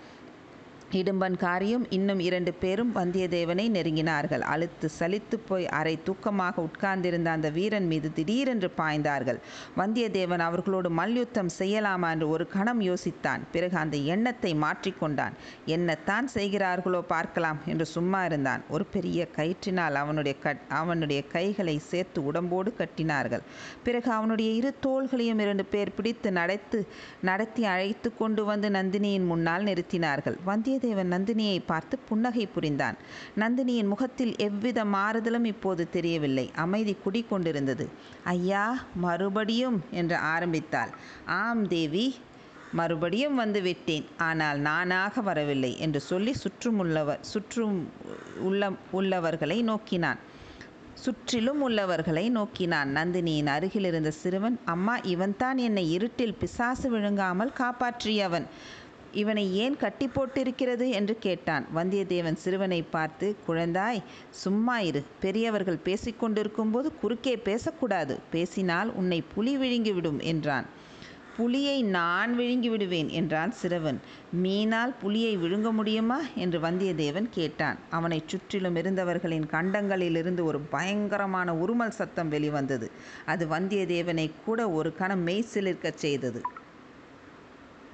இடும்பன்காரியும் 0.98 1.85
இன்னும் 1.96 2.20
இரண்டு 2.29 2.53
பேரும் 2.62 2.90
வந்தியத்தேவனை 2.96 3.64
நெருங்கினார்கள். 3.76 4.42
அழுத்து 4.53 4.90
சலித்து 4.98 5.37
போய் 5.48 5.66
அரை 5.79 5.94
தூக்கமாக 6.07 6.62
உட்கார்ந்திருந்த 6.68 7.31
அந்த 7.31 7.50
வீரன் 7.50 7.87
மீது 7.87 8.09
திடீரென்று 8.12 8.70
பாய்ந்தார்கள். 8.81 9.38
வந்தியத்தேவன் 9.81 10.44
அவர்களோடு 10.46 10.90
மல்யுத்தம் 10.90 11.50
செய்யலாமா 11.59 12.11
என்று 12.14 12.29
ஒரு 12.29 12.46
கணம் 12.55 12.83
யோசித்தான். 12.88 13.44
பிறகு 13.53 13.76
அந்த 13.76 13.96
எண்ணத்தை 14.14 14.53
மாற்றிக்கொண்டான் 14.64 15.37
என்னத்தான் 15.76 16.29
செய்கிறார்களோ 16.37 17.03
பார்க்கலாம் 17.14 17.61
என்று 17.66 17.87
சும்மா 17.94 18.24
இருந்தான். 18.24 18.64
ஒரு 18.68 18.87
பெரிய 18.96 19.29
கயிற்றினால் 19.37 19.98
அவனுடைய 20.03 20.37
கட் 20.38 20.64
அவனுடைய 20.81 21.20
கைகளை 21.26 21.76
சேர்த்து 21.90 22.24
உடம்போடு 22.24 22.72
கட்டினார்கள். 22.81 23.44
பிறகு 23.83 24.11
அவனுடைய 24.11 24.50
இரு 24.61 24.72
தோள்களையும் 24.88 25.42
இரண்டு 25.46 25.64
பேர் 25.64 25.94
பிடித்து 25.96 26.29
நடத்து 26.40 26.79
நடத்தி 27.31 27.64
அழைத்து 27.64 28.09
கொண்டு 28.16 28.42
வந்து 28.44 28.68
நந்தினியின் 28.70 29.31
முன்னால் 29.33 29.66
நிறுத்தினார்கள். 29.70 30.38
வந்திய 30.50 30.79
வந்தியத்தேவன் 30.81 31.12
நந்தினியை 31.14 31.57
பார்த்து 31.71 31.95
புன்னகை 32.09 32.45
புரிந்தான். 32.53 32.97
நந்தினியின் 33.40 33.90
முகத்தில் 33.93 34.33
எவ்வித 34.47 34.79
மாறுதலும் 34.95 35.47
இப்போது 35.53 35.83
தெரியவில்லை. 35.97 36.45
அமைதி 36.64 36.95
குடிக்கொண்டிருந்தது 37.05 37.87
ஐயா 38.35 38.64
மறுபடியும் 39.05 39.79
என்று 40.01 40.16
ஆரம்பித்தாள். 40.35 40.93
ஆம் 41.40 41.62
தேவி 41.75 42.07
மறுபடியும் 42.79 43.37
வந்து 43.43 43.61
விட்டேன். 43.69 44.09
ஆனால் 44.29 44.59
நானாக 44.69 45.23
வரவில்லை 45.29 45.73
என்று 45.87 46.03
சொல்லி 46.11 46.35
சுற்றுமுள்ளவர் 46.43 47.23
சுற்றும் 47.33 47.79
உள்ள 48.49 48.73
உள்ளவர்களை 48.99 49.61
நோக்கினான். 49.71 50.21
சுற்றிலும் 51.05 51.61
உள்ளவர்களை 51.66 52.23
நோக்கினான். 52.31 52.88
நந்தினியின் 52.97 53.51
அருகில் 53.53 53.87
இருந்த 53.90 54.11
சிறுவன் 54.23 54.57
அம்மா 54.73 54.95
இவன்தான் 55.12 55.59
என்னை 55.66 55.85
இருட்டில் 55.97 56.38
பிசாசு 56.40 56.87
விழுங்காமல் 56.95 57.53
காப்பாற்றியவன். 57.61 58.47
இவனை 59.12 59.57
ஏன் 59.57 59.77
கட்டி 59.77 60.07
போட்டிருக்கிறது 60.07 60.88
என்று 60.90 61.18
கேட்டான். 61.18 61.66
வந்தியத்தேவன் 61.75 62.35
சிறுவனை 62.35 62.83
பார்த்து 62.83 63.37
குழந்தாய் 63.49 64.03
சும்மா 64.31 64.79
இரு. 64.79 65.03
பெரியவர்கள் 65.20 65.85
பேசிக்கொண்டிருக்கும்போது 65.85 66.99
குறுக்கே 67.01 67.37
பேசக்கூடாது. 67.37 68.18
பேசினால் 68.31 68.94
உன்னை 68.94 69.23
புலி 69.35 69.57
விழுங்கிவிடும் 69.57 70.23
என்றான். 70.23 70.66
புலியை 71.37 71.83
நான் 71.83 72.35
விழுங்கி 72.35 72.68
விடுவேன் 72.68 73.09
என்றான் 73.09 73.53
சிறுவன். 73.53 74.01
மீனால் 74.42 74.94
புலியை 75.01 75.37
விழுங்க 75.37 75.73
முடியுமா? 75.73 76.20
என்று 76.35 76.59
வந்தியத்தேவன் 76.61 77.29
கேட்டான். 77.31 77.79
அவனைச் 77.90 78.29
சுற்றிலும் 78.29 78.77
இருந்தவர்களின் 78.77 79.46
கண்டங்களிலிருந்து 79.51 80.42
ஒரு 80.42 80.61
பயங்கரமான 80.61 81.53
உருமல் 81.53 81.88
சத்தம் 81.88 82.29
வெளிவந்தது. 82.29 82.90
அது 83.27 83.46
வந்தியத்தேவனை 83.46 84.31
கூட 84.44 84.70
ஒரு 84.70 84.94
கணம் 84.94 85.23
மெய் 85.23 85.46
சிலிர்க்கச் 85.55 85.99
செய்தது. 85.99 86.42